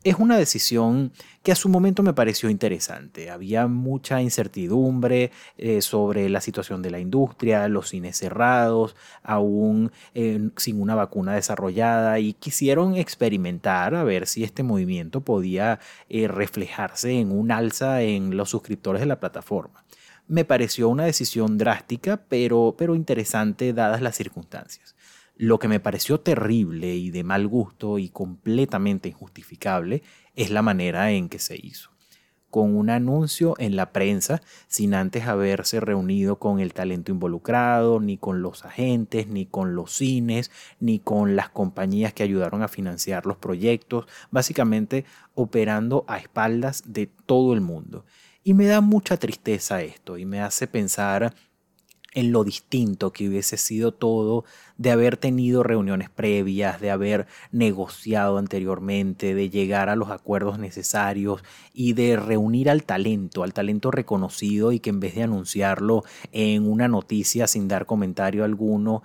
es 0.09 0.15
una 0.19 0.37
decisión 0.37 1.11
que 1.43 1.51
a 1.51 1.55
su 1.55 1.67
momento 1.67 2.01
me 2.01 2.13
pareció 2.13 2.49
interesante. 2.49 3.29
Había 3.29 3.67
mucha 3.67 4.21
incertidumbre 4.21 5.31
eh, 5.57 5.81
sobre 5.81 6.29
la 6.29 6.39
situación 6.39 6.81
de 6.81 6.91
la 6.91 6.99
industria, 6.99 7.67
los 7.67 7.89
cines 7.89 8.17
cerrados, 8.17 8.95
aún 9.21 9.91
eh, 10.13 10.49
sin 10.55 10.81
una 10.81 10.95
vacuna 10.95 11.33
desarrollada 11.35 12.19
y 12.19 12.33
quisieron 12.33 12.95
experimentar 12.95 13.95
a 13.95 14.05
ver 14.05 14.27
si 14.27 14.45
este 14.45 14.63
movimiento 14.63 15.21
podía 15.21 15.79
eh, 16.09 16.29
reflejarse 16.29 17.19
en 17.19 17.31
un 17.31 17.51
alza 17.51 18.01
en 18.01 18.37
los 18.37 18.49
suscriptores 18.49 19.01
de 19.01 19.07
la 19.07 19.19
plataforma. 19.19 19.83
Me 20.29 20.45
pareció 20.45 20.87
una 20.89 21.05
decisión 21.05 21.57
drástica, 21.57 22.17
pero, 22.29 22.75
pero 22.77 22.95
interesante 22.95 23.73
dadas 23.73 24.01
las 24.01 24.15
circunstancias. 24.15 24.96
Lo 25.39 25.59
que 25.59 25.67
me 25.67 25.79
pareció 25.79 26.19
terrible 26.19 26.95
y 26.95 27.11
de 27.11 27.23
mal 27.23 27.47
gusto 27.47 27.99
y 27.99 28.09
completamente 28.09 29.09
injustificable 29.09 30.01
es 30.35 30.49
la 30.49 30.63
manera 30.63 31.11
en 31.11 31.29
que 31.29 31.37
se 31.37 31.55
hizo. 31.55 31.91
Con 32.49 32.75
un 32.75 32.89
anuncio 32.89 33.53
en 33.59 33.75
la 33.75 33.91
prensa 33.91 34.41
sin 34.67 34.95
antes 34.95 35.27
haberse 35.27 35.79
reunido 35.79 36.39
con 36.39 36.59
el 36.59 36.73
talento 36.73 37.11
involucrado, 37.11 37.99
ni 37.99 38.17
con 38.17 38.41
los 38.41 38.65
agentes, 38.65 39.27
ni 39.27 39.45
con 39.45 39.75
los 39.75 39.91
cines, 39.91 40.49
ni 40.79 40.97
con 40.97 41.35
las 41.35 41.49
compañías 41.49 42.13
que 42.13 42.23
ayudaron 42.23 42.63
a 42.63 42.67
financiar 42.67 43.27
los 43.27 43.37
proyectos, 43.37 44.07
básicamente 44.31 45.05
operando 45.35 46.03
a 46.07 46.17
espaldas 46.17 46.81
de 46.87 47.11
todo 47.27 47.53
el 47.53 47.61
mundo. 47.61 48.05
Y 48.43 48.55
me 48.55 48.65
da 48.65 48.81
mucha 48.81 49.17
tristeza 49.17 49.83
esto 49.83 50.17
y 50.17 50.25
me 50.25 50.41
hace 50.41 50.67
pensar 50.67 51.35
en 52.17 52.31
lo 52.31 52.43
distinto 52.43 53.13
que 53.13 53.29
hubiese 53.29 53.57
sido 53.57 53.93
todo 53.93 54.43
de 54.77 54.89
haber 54.89 55.17
tenido 55.17 55.61
reuniones 55.61 56.09
previas, 56.09 56.81
de 56.81 56.89
haber 56.89 57.27
negociado 57.51 58.39
anteriormente, 58.39 59.35
de 59.35 59.51
llegar 59.51 59.87
a 59.89 59.95
los 59.95 60.09
acuerdos 60.09 60.57
necesarios 60.57 61.43
y 61.73 61.93
de 61.93 62.15
reunir 62.15 62.71
al 62.71 62.83
talento, 62.83 63.43
al 63.43 63.53
talento 63.53 63.91
reconocido 63.91 64.71
y 64.71 64.79
que 64.79 64.89
en 64.89 64.99
vez 64.99 65.13
de 65.13 65.23
anunciarlo 65.23 66.05
en 66.31 66.67
una 66.67 66.87
noticia 66.87 67.45
sin 67.45 67.67
dar 67.67 67.85
comentario 67.85 68.43
alguno, 68.43 69.03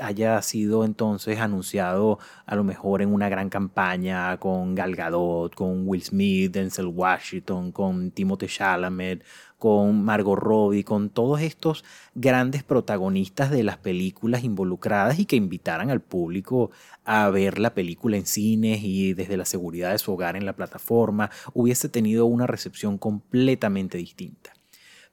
haya 0.00 0.42
sido 0.42 0.84
entonces 0.84 1.40
anunciado 1.40 2.18
a 2.44 2.56
lo 2.56 2.64
mejor 2.64 3.00
en 3.00 3.14
una 3.14 3.30
gran 3.30 3.48
campaña 3.48 4.36
con 4.38 4.74
Gal 4.74 4.94
Gadot, 4.94 5.54
con 5.54 5.88
Will 5.88 6.02
Smith, 6.02 6.52
Denzel 6.52 6.88
Washington, 6.88 7.72
con 7.72 8.10
Timothée 8.10 8.48
Chalamet, 8.48 9.24
con 9.64 10.04
Margot 10.04 10.38
Robbie, 10.38 10.84
con 10.84 11.08
todos 11.08 11.40
estos 11.40 11.86
grandes 12.14 12.62
protagonistas 12.62 13.50
de 13.50 13.62
las 13.62 13.78
películas 13.78 14.44
involucradas 14.44 15.18
y 15.18 15.24
que 15.24 15.36
invitaran 15.36 15.88
al 15.88 16.02
público 16.02 16.70
a 17.02 17.30
ver 17.30 17.58
la 17.58 17.72
película 17.72 18.18
en 18.18 18.26
cines 18.26 18.80
y 18.82 19.14
desde 19.14 19.38
la 19.38 19.46
seguridad 19.46 19.92
de 19.92 19.98
su 19.98 20.12
hogar 20.12 20.36
en 20.36 20.44
la 20.44 20.52
plataforma, 20.52 21.30
hubiese 21.54 21.88
tenido 21.88 22.26
una 22.26 22.46
recepción 22.46 22.98
completamente 22.98 23.96
distinta. 23.96 24.52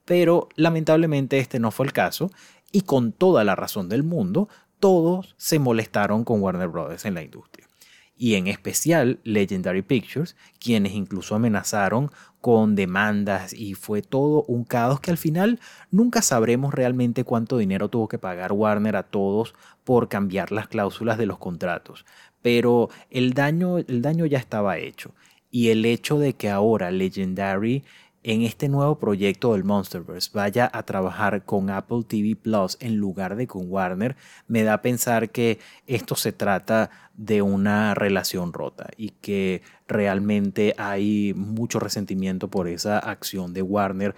Pero 0.04 0.50
lamentablemente 0.54 1.38
este 1.38 1.58
no 1.58 1.70
fue 1.70 1.86
el 1.86 1.94
caso 1.94 2.30
y 2.70 2.82
con 2.82 3.12
toda 3.12 3.44
la 3.44 3.56
razón 3.56 3.88
del 3.88 4.02
mundo, 4.02 4.50
todos 4.80 5.34
se 5.38 5.60
molestaron 5.60 6.24
con 6.24 6.42
Warner 6.42 6.68
Brothers 6.68 7.06
en 7.06 7.14
la 7.14 7.22
industria 7.22 7.61
y 8.22 8.36
en 8.36 8.46
especial 8.46 9.18
Legendary 9.24 9.82
Pictures, 9.82 10.36
quienes 10.60 10.92
incluso 10.92 11.34
amenazaron 11.34 12.12
con 12.40 12.76
demandas 12.76 13.52
y 13.52 13.74
fue 13.74 14.00
todo 14.00 14.44
un 14.44 14.62
caos 14.62 15.00
que 15.00 15.10
al 15.10 15.18
final 15.18 15.58
nunca 15.90 16.22
sabremos 16.22 16.72
realmente 16.72 17.24
cuánto 17.24 17.58
dinero 17.58 17.88
tuvo 17.88 18.06
que 18.06 18.20
pagar 18.20 18.52
Warner 18.52 18.94
a 18.94 19.02
todos 19.02 19.56
por 19.82 20.08
cambiar 20.08 20.52
las 20.52 20.68
cláusulas 20.68 21.18
de 21.18 21.26
los 21.26 21.38
contratos. 21.38 22.06
Pero 22.42 22.90
el 23.10 23.32
daño, 23.34 23.78
el 23.78 24.02
daño 24.02 24.24
ya 24.26 24.38
estaba 24.38 24.78
hecho 24.78 25.10
y 25.50 25.70
el 25.70 25.84
hecho 25.84 26.20
de 26.20 26.34
que 26.34 26.48
ahora 26.48 26.92
Legendary 26.92 27.82
en 28.22 28.42
este 28.42 28.68
nuevo 28.68 28.98
proyecto 28.98 29.52
del 29.52 29.64
Monsterverse 29.64 30.30
vaya 30.32 30.70
a 30.72 30.84
trabajar 30.84 31.44
con 31.44 31.70
Apple 31.70 32.04
TV 32.06 32.36
Plus 32.36 32.76
en 32.80 32.96
lugar 32.96 33.36
de 33.36 33.46
con 33.46 33.70
Warner, 33.70 34.16
me 34.46 34.62
da 34.62 34.74
a 34.74 34.82
pensar 34.82 35.30
que 35.30 35.58
esto 35.86 36.14
se 36.14 36.32
trata 36.32 36.90
de 37.14 37.42
una 37.42 37.94
relación 37.94 38.52
rota 38.52 38.88
y 38.96 39.10
que 39.10 39.62
realmente 39.88 40.74
hay 40.78 41.34
mucho 41.34 41.80
resentimiento 41.80 42.48
por 42.48 42.68
esa 42.68 42.98
acción 42.98 43.52
de 43.52 43.62
Warner 43.62 44.14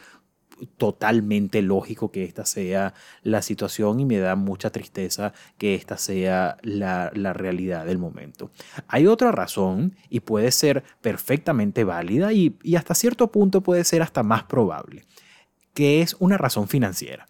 totalmente 0.76 1.62
lógico 1.62 2.10
que 2.10 2.24
esta 2.24 2.44
sea 2.44 2.94
la 3.22 3.42
situación 3.42 4.00
y 4.00 4.04
me 4.04 4.18
da 4.18 4.36
mucha 4.36 4.70
tristeza 4.70 5.32
que 5.58 5.74
esta 5.74 5.96
sea 5.96 6.58
la, 6.62 7.10
realidad 7.10 7.86
del 7.86 7.98
momento. 7.98 8.50
Hay 8.86 9.06
otra 9.06 9.32
razón 9.32 9.96
y 10.08 10.20
puede 10.20 10.50
ser 10.52 10.84
perfectamente 11.00 11.84
válida 11.84 12.32
y, 12.32 12.56
y 12.62 12.76
hasta 12.76 12.94
cierto 12.94 13.30
punto 13.30 13.62
puede 13.62 13.84
ser 13.84 14.02
hasta 14.02 14.22
más 14.22 14.44
probable, 14.44 15.04
que 15.72 16.02
es 16.02 16.16
una 16.18 16.38
razón 16.38 16.68
financiera. 16.68 17.26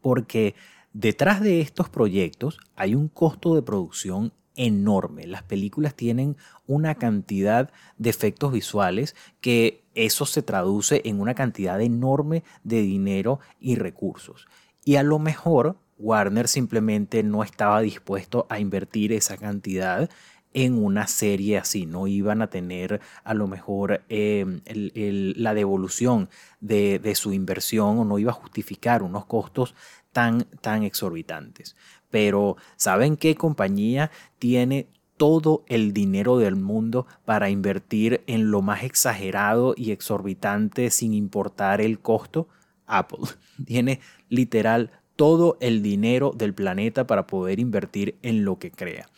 Porque 0.00 0.54
detrás 0.92 1.40
de 1.40 1.60
estos 1.60 1.88
proyectos 1.88 2.58
hay 2.74 2.94
un 2.94 3.08
costo 3.08 3.54
de 3.54 3.62
producción 3.62 4.32
enorme. 4.56 5.26
Las 5.26 5.42
películas 5.42 5.94
tienen 5.94 6.36
una 6.66 6.94
cantidad 6.94 7.70
de 7.98 8.10
efectos 8.10 8.52
visuales 8.52 9.16
que 9.40 9.81
eso 9.94 10.26
se 10.26 10.42
traduce 10.42 11.02
en 11.04 11.20
una 11.20 11.34
cantidad 11.34 11.80
enorme 11.80 12.42
de 12.64 12.82
dinero 12.82 13.40
y 13.60 13.76
recursos. 13.76 14.46
Y 14.84 14.96
a 14.96 15.02
lo 15.02 15.18
mejor 15.18 15.76
Warner 15.98 16.48
simplemente 16.48 17.22
no 17.22 17.44
estaba 17.44 17.80
dispuesto 17.80 18.46
a 18.48 18.58
invertir 18.58 19.12
esa 19.12 19.36
cantidad 19.36 20.10
en 20.54 20.82
una 20.82 21.06
serie 21.06 21.56
así, 21.56 21.86
no 21.86 22.06
iban 22.06 22.42
a 22.42 22.50
tener 22.50 23.00
a 23.24 23.32
lo 23.32 23.46
mejor 23.46 24.02
em, 24.08 24.60
la 24.66 25.54
devolución 25.54 26.28
de, 26.60 27.14
su 27.14 27.32
inversión 27.32 27.98
o 27.98 28.04
no 28.04 28.18
iba 28.18 28.32
a 28.32 28.34
justificar 28.34 29.02
unos 29.02 29.24
costos 29.24 29.74
tan 30.12 30.82
exorbitantes. 30.82 31.74
Pero 32.10 32.56
¿saben 32.76 33.16
qué 33.16 33.34
compañía 33.34 34.10
tiene 34.38 34.88
todo 35.16 35.64
el 35.66 35.92
dinero 35.92 36.38
del 36.38 36.56
mundo 36.56 37.06
para 37.24 37.50
invertir 37.50 38.22
en 38.26 38.50
lo 38.50 38.62
más 38.62 38.82
exagerado 38.82 39.74
y 39.76 39.90
exorbitante 39.90 40.90
sin 40.90 41.14
importar 41.14 41.80
el 41.80 42.00
costo? 42.00 42.48
Apple 42.86 43.20
tiene 43.66 44.00
literal 44.28 44.90
todo 45.16 45.56
el 45.60 45.82
dinero 45.82 46.32
del 46.34 46.54
planeta 46.54 47.06
para 47.06 47.26
poder 47.26 47.60
invertir 47.60 48.16
en 48.22 48.44
lo 48.44 48.58
que 48.58 48.70
crea. 48.70 49.08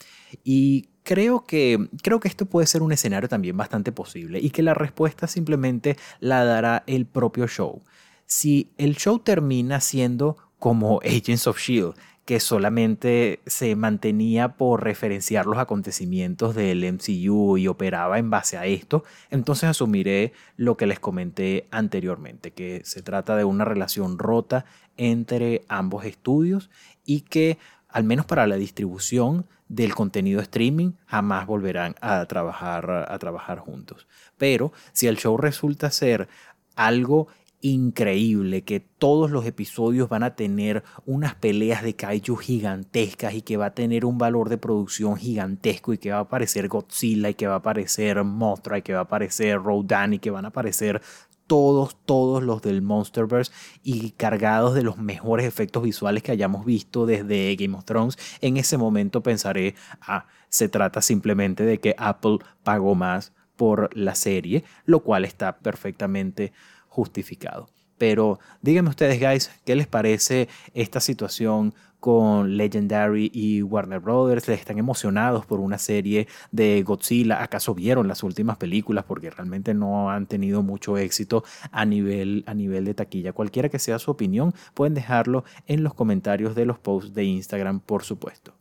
Y 0.42 0.88
creo 1.04 1.44
que, 1.44 1.88
creo 2.02 2.18
que 2.18 2.28
esto 2.28 2.46
puede 2.46 2.66
ser 2.66 2.82
un 2.82 2.92
escenario 2.92 3.28
también 3.28 3.56
bastante 3.56 3.92
posible 3.92 4.40
y 4.40 4.50
que 4.50 4.62
la 4.62 4.74
respuesta 4.74 5.26
simplemente 5.26 5.96
la 6.20 6.44
dará 6.44 6.82
el 6.86 7.06
propio 7.06 7.46
show. 7.46 7.82
Si 8.26 8.72
el 8.78 8.96
show 8.96 9.18
termina 9.18 9.80
siendo 9.80 10.36
como 10.58 11.00
Agents 11.04 11.46
of 11.46 11.58
Shield, 11.58 11.94
que 12.24 12.40
solamente 12.40 13.40
se 13.46 13.76
mantenía 13.76 14.56
por 14.56 14.82
referenciar 14.82 15.46
los 15.46 15.58
acontecimientos 15.58 16.54
del 16.54 16.84
MCU 16.84 17.58
y 17.58 17.68
operaba 17.68 18.18
en 18.18 18.30
base 18.30 18.56
a 18.56 18.64
esto, 18.64 19.04
entonces 19.30 19.68
asumiré 19.68 20.32
lo 20.56 20.76
que 20.76 20.86
les 20.86 21.00
comenté 21.00 21.66
anteriormente, 21.70 22.52
que 22.52 22.82
se 22.84 23.02
trata 23.02 23.36
de 23.36 23.44
una 23.44 23.64
relación 23.64 24.18
rota 24.18 24.64
entre 24.96 25.64
ambos 25.68 26.04
estudios 26.06 26.70
y 27.04 27.22
que 27.22 27.58
al 27.88 28.04
menos 28.04 28.26
para 28.26 28.46
la 28.46 28.56
distribución 28.56 29.46
del 29.68 29.94
contenido 29.94 30.40
streaming 30.40 30.92
jamás 31.06 31.46
volverán 31.46 31.94
a 32.00 32.24
trabajar, 32.26 33.06
a 33.08 33.18
trabajar 33.18 33.58
juntos. 33.58 34.06
Pero 34.38 34.72
si 34.92 35.06
el 35.06 35.16
show 35.16 35.36
resulta 35.36 35.90
ser 35.90 36.28
algo 36.74 37.28
increíble, 37.64 38.62
que 38.62 38.78
todos 38.78 39.30
los 39.30 39.46
episodios 39.46 40.10
van 40.10 40.22
a 40.22 40.34
tener 40.34 40.84
unas 41.06 41.34
peleas 41.34 41.82
de 41.82 41.96
kaiju 41.96 42.36
gigantescas 42.36 43.32
y 43.32 43.40
que 43.40 43.56
va 43.56 43.66
a 43.66 43.74
tener 43.74 44.04
un 44.04 44.18
valor 44.18 44.50
de 44.50 44.58
producción 44.58 45.16
gigantesco 45.16 45.94
y 45.94 45.98
que 45.98 46.10
va 46.10 46.18
a 46.18 46.20
aparecer 46.20 46.68
Godzilla 46.68 47.30
y 47.30 47.34
que 47.34 47.46
va 47.46 47.54
a 47.54 47.58
aparecer 47.58 48.22
Mothra 48.22 48.76
y 48.76 48.82
que 48.82 48.92
va 48.92 48.98
a 49.00 49.02
aparecer 49.04 49.62
Rodan 49.62 50.12
y 50.12 50.18
que 50.18 50.30
van 50.30 50.44
a 50.44 50.48
aparecer 50.48 51.00
todos, 51.46 51.96
todos 52.04 52.42
los 52.42 52.60
del 52.60 52.82
Monsterverse 52.82 53.50
y 53.82 54.10
cargados 54.10 54.74
de 54.74 54.82
los 54.82 54.98
mejores 54.98 55.46
efectos 55.46 55.82
visuales 55.82 56.22
que 56.22 56.32
hayamos 56.32 56.66
visto 56.66 57.06
desde 57.06 57.56
Game 57.56 57.78
of 57.78 57.86
Thrones, 57.86 58.18
en 58.42 58.58
ese 58.58 58.76
momento 58.76 59.22
pensaré, 59.22 59.74
ah, 60.02 60.26
se 60.50 60.68
trata 60.68 61.00
simplemente 61.00 61.64
de 61.64 61.80
que 61.80 61.94
Apple 61.96 62.40
pagó 62.62 62.94
más 62.94 63.32
por 63.56 63.88
la 63.96 64.14
serie, 64.14 64.64
lo 64.84 65.00
cual 65.00 65.24
está 65.24 65.56
perfectamente 65.58 66.52
justificado. 66.94 67.68
Pero 67.98 68.38
díganme 68.62 68.90
ustedes, 68.90 69.20
guys, 69.20 69.50
¿qué 69.64 69.74
les 69.74 69.86
parece 69.86 70.48
esta 70.74 71.00
situación 71.00 71.74
con 71.98 72.56
Legendary 72.56 73.30
y 73.32 73.62
Warner 73.62 74.00
Brothers? 74.00 74.46
¿Les 74.48 74.60
están 74.60 74.78
emocionados 74.78 75.46
por 75.46 75.60
una 75.60 75.78
serie 75.78 76.28
de 76.52 76.82
Godzilla? 76.82 77.42
¿Acaso 77.42 77.74
vieron 77.74 78.06
las 78.06 78.22
últimas 78.22 78.56
películas? 78.56 79.04
Porque 79.04 79.30
realmente 79.30 79.74
no 79.74 80.10
han 80.10 80.26
tenido 80.26 80.62
mucho 80.62 80.98
éxito 80.98 81.44
a 81.70 81.84
nivel, 81.84 82.44
a 82.46 82.54
nivel 82.54 82.84
de 82.84 82.94
taquilla. 82.94 83.32
Cualquiera 83.32 83.68
que 83.68 83.78
sea 83.78 83.98
su 83.98 84.10
opinión, 84.10 84.54
pueden 84.74 84.94
dejarlo 84.94 85.44
en 85.66 85.82
los 85.82 85.94
comentarios 85.94 86.54
de 86.54 86.66
los 86.66 86.78
posts 86.78 87.14
de 87.14 87.24
Instagram, 87.24 87.80
por 87.80 88.02
supuesto. 88.04 88.54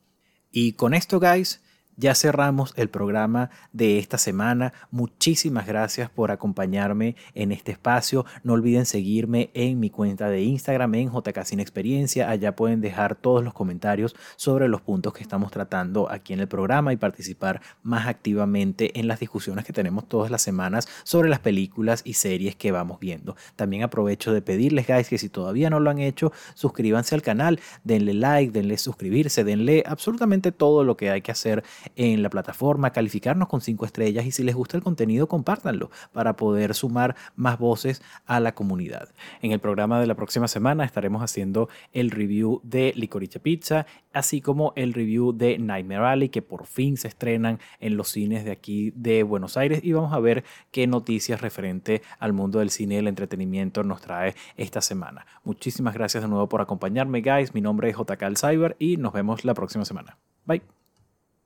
Y 0.52 0.74
con 0.74 0.94
esto, 0.94 1.20
guys, 1.20 1.63
ya 1.98 2.16
cerramos 2.16 2.74
el 2.76 2.90
programa 2.90 3.50
de 3.72 4.00
esta 4.00 4.18
semana. 4.18 4.74
Muchísimas 4.92 5.68
gracias 5.68 6.10
por 6.10 6.32
acompañarme 6.32 7.16
en 7.36 7.52
este 7.52 7.72
espacio. 7.72 8.26
No 8.44 8.54
olviden 8.54 8.86
seguirme 8.86 9.50
en 9.54 9.80
mi 9.80 9.90
cuenta 9.90 10.30
de 10.30 10.42
Instagram 10.42 10.96
en 10.96 11.12
JK 11.12 11.44
Sin 11.44 11.60
Experiencia. 11.60 12.30
Allá 12.30 12.56
pueden 12.56 12.82
dejar 12.82 13.16
todos 13.16 13.44
los 13.44 13.54
comentarios 13.54 14.16
sobre 14.36 14.68
los 14.68 14.82
puntos 14.82 15.14
que 15.14 15.24
estamos 15.24 15.52
tratando 15.52 16.10
aquí 16.10 16.34
en 16.34 16.40
el 16.40 16.48
programa 16.48 16.94
y 16.94 16.98
participar 16.98 17.62
más 17.84 18.08
activamente 18.08 19.00
en 19.00 19.08
las 19.08 19.20
discusiones 19.20 19.66
que 19.66 19.74
tenemos 19.74 20.08
todas 20.08 20.32
las 20.32 20.42
semanas 20.42 20.88
sobre 21.04 21.30
las 21.30 21.40
películas 21.40 22.02
y 22.06 22.14
series 22.14 22.56
que 22.56 22.72
vamos 22.72 23.00
viendo. 23.00 23.36
También 23.56 23.84
aprovecho 23.84 24.34
de 24.34 24.42
pedirles, 24.42 24.88
guys, 24.88 25.10
que 25.10 25.18
si 25.18 25.30
todavía 25.30 25.70
no 25.70 25.80
lo 25.80 25.90
han 25.90 26.00
hecho, 26.00 26.32
suscríbanse 26.54 27.16
al 27.16 27.22
canal, 27.22 27.60
denle 27.84 28.14
like, 28.14 28.52
denle 28.52 28.78
suscribirse, 28.78 29.44
denle 29.44 29.84
absolutamente 29.86 30.52
todo 30.52 30.84
lo 30.84 30.98
que 30.98 31.10
hay 31.10 31.22
que 31.22 31.32
hacer 31.32 31.64
en 31.96 32.24
la 32.24 32.30
plataforma, 32.30 32.92
calificarnos 32.92 33.48
con 33.48 33.62
cinco 33.62 33.86
estrellas 33.86 34.26
y 34.26 34.32
si 34.32 34.44
les 34.44 34.56
gusta 34.56 34.78
el 34.78 34.84
contenido, 34.84 35.28
compártanlo 35.28 35.90
para 36.12 36.36
poder 36.36 36.74
sumar 36.76 37.16
más 37.36 37.60
voces 37.60 38.02
a 38.26 38.40
la 38.40 38.54
comunidad. 38.56 39.10
En 39.42 39.52
el 39.52 39.60
programa 39.60 40.00
de 40.00 40.08
la 40.08 40.16
próxima 40.16 40.48
semana 40.48 40.86
estaremos 40.86 41.22
haciendo 41.22 41.70
el 41.92 42.12
review 42.12 42.62
de 42.64 42.94
Licorice 42.96 43.40
Pizza, 43.40 43.86
así 44.14 44.42
como 44.42 44.74
el 44.76 44.94
review 44.94 45.34
de 45.34 45.58
Nightmare 45.58 46.06
Alley, 46.06 46.30
que 46.30 46.42
por 46.42 46.66
fin 46.66 46.98
se 46.98 47.08
estrenan 47.08 47.60
en 47.80 47.98
los 47.98 48.10
cines 48.10 48.46
de 48.46 48.52
aquí 48.52 48.92
de 48.96 49.24
Buenos 49.24 49.58
Aires 49.58 49.82
y 49.84 49.94
vamos 49.94 50.14
a 50.14 50.20
ver 50.20 50.44
qué 50.72 50.88
noticias 50.88 51.42
referente 51.42 52.02
al 52.20 52.34
mundo 52.34 52.60
del 52.60 52.70
cine 52.70 52.96
y 52.96 52.98
el 52.98 53.08
entretenimiento 53.08 53.84
nos 53.84 54.02
trae 54.02 54.36
esta 54.58 54.82
semana. 54.82 55.26
Muchísimas 55.44 55.94
gracias 55.94 56.24
de 56.24 56.30
nuevo 56.30 56.48
por 56.48 56.62
acompañarme, 56.62 57.22
guys. 57.22 57.54
Mi 57.54 57.62
nombre 57.62 57.90
es 57.90 57.98
JK 57.98 58.38
Cyber 58.38 58.76
y 58.80 58.98
nos 58.98 59.14
vemos 59.14 59.46
la 59.46 59.54
próxima 59.54 59.86
semana. 59.86 60.18
Bye. 60.46 60.83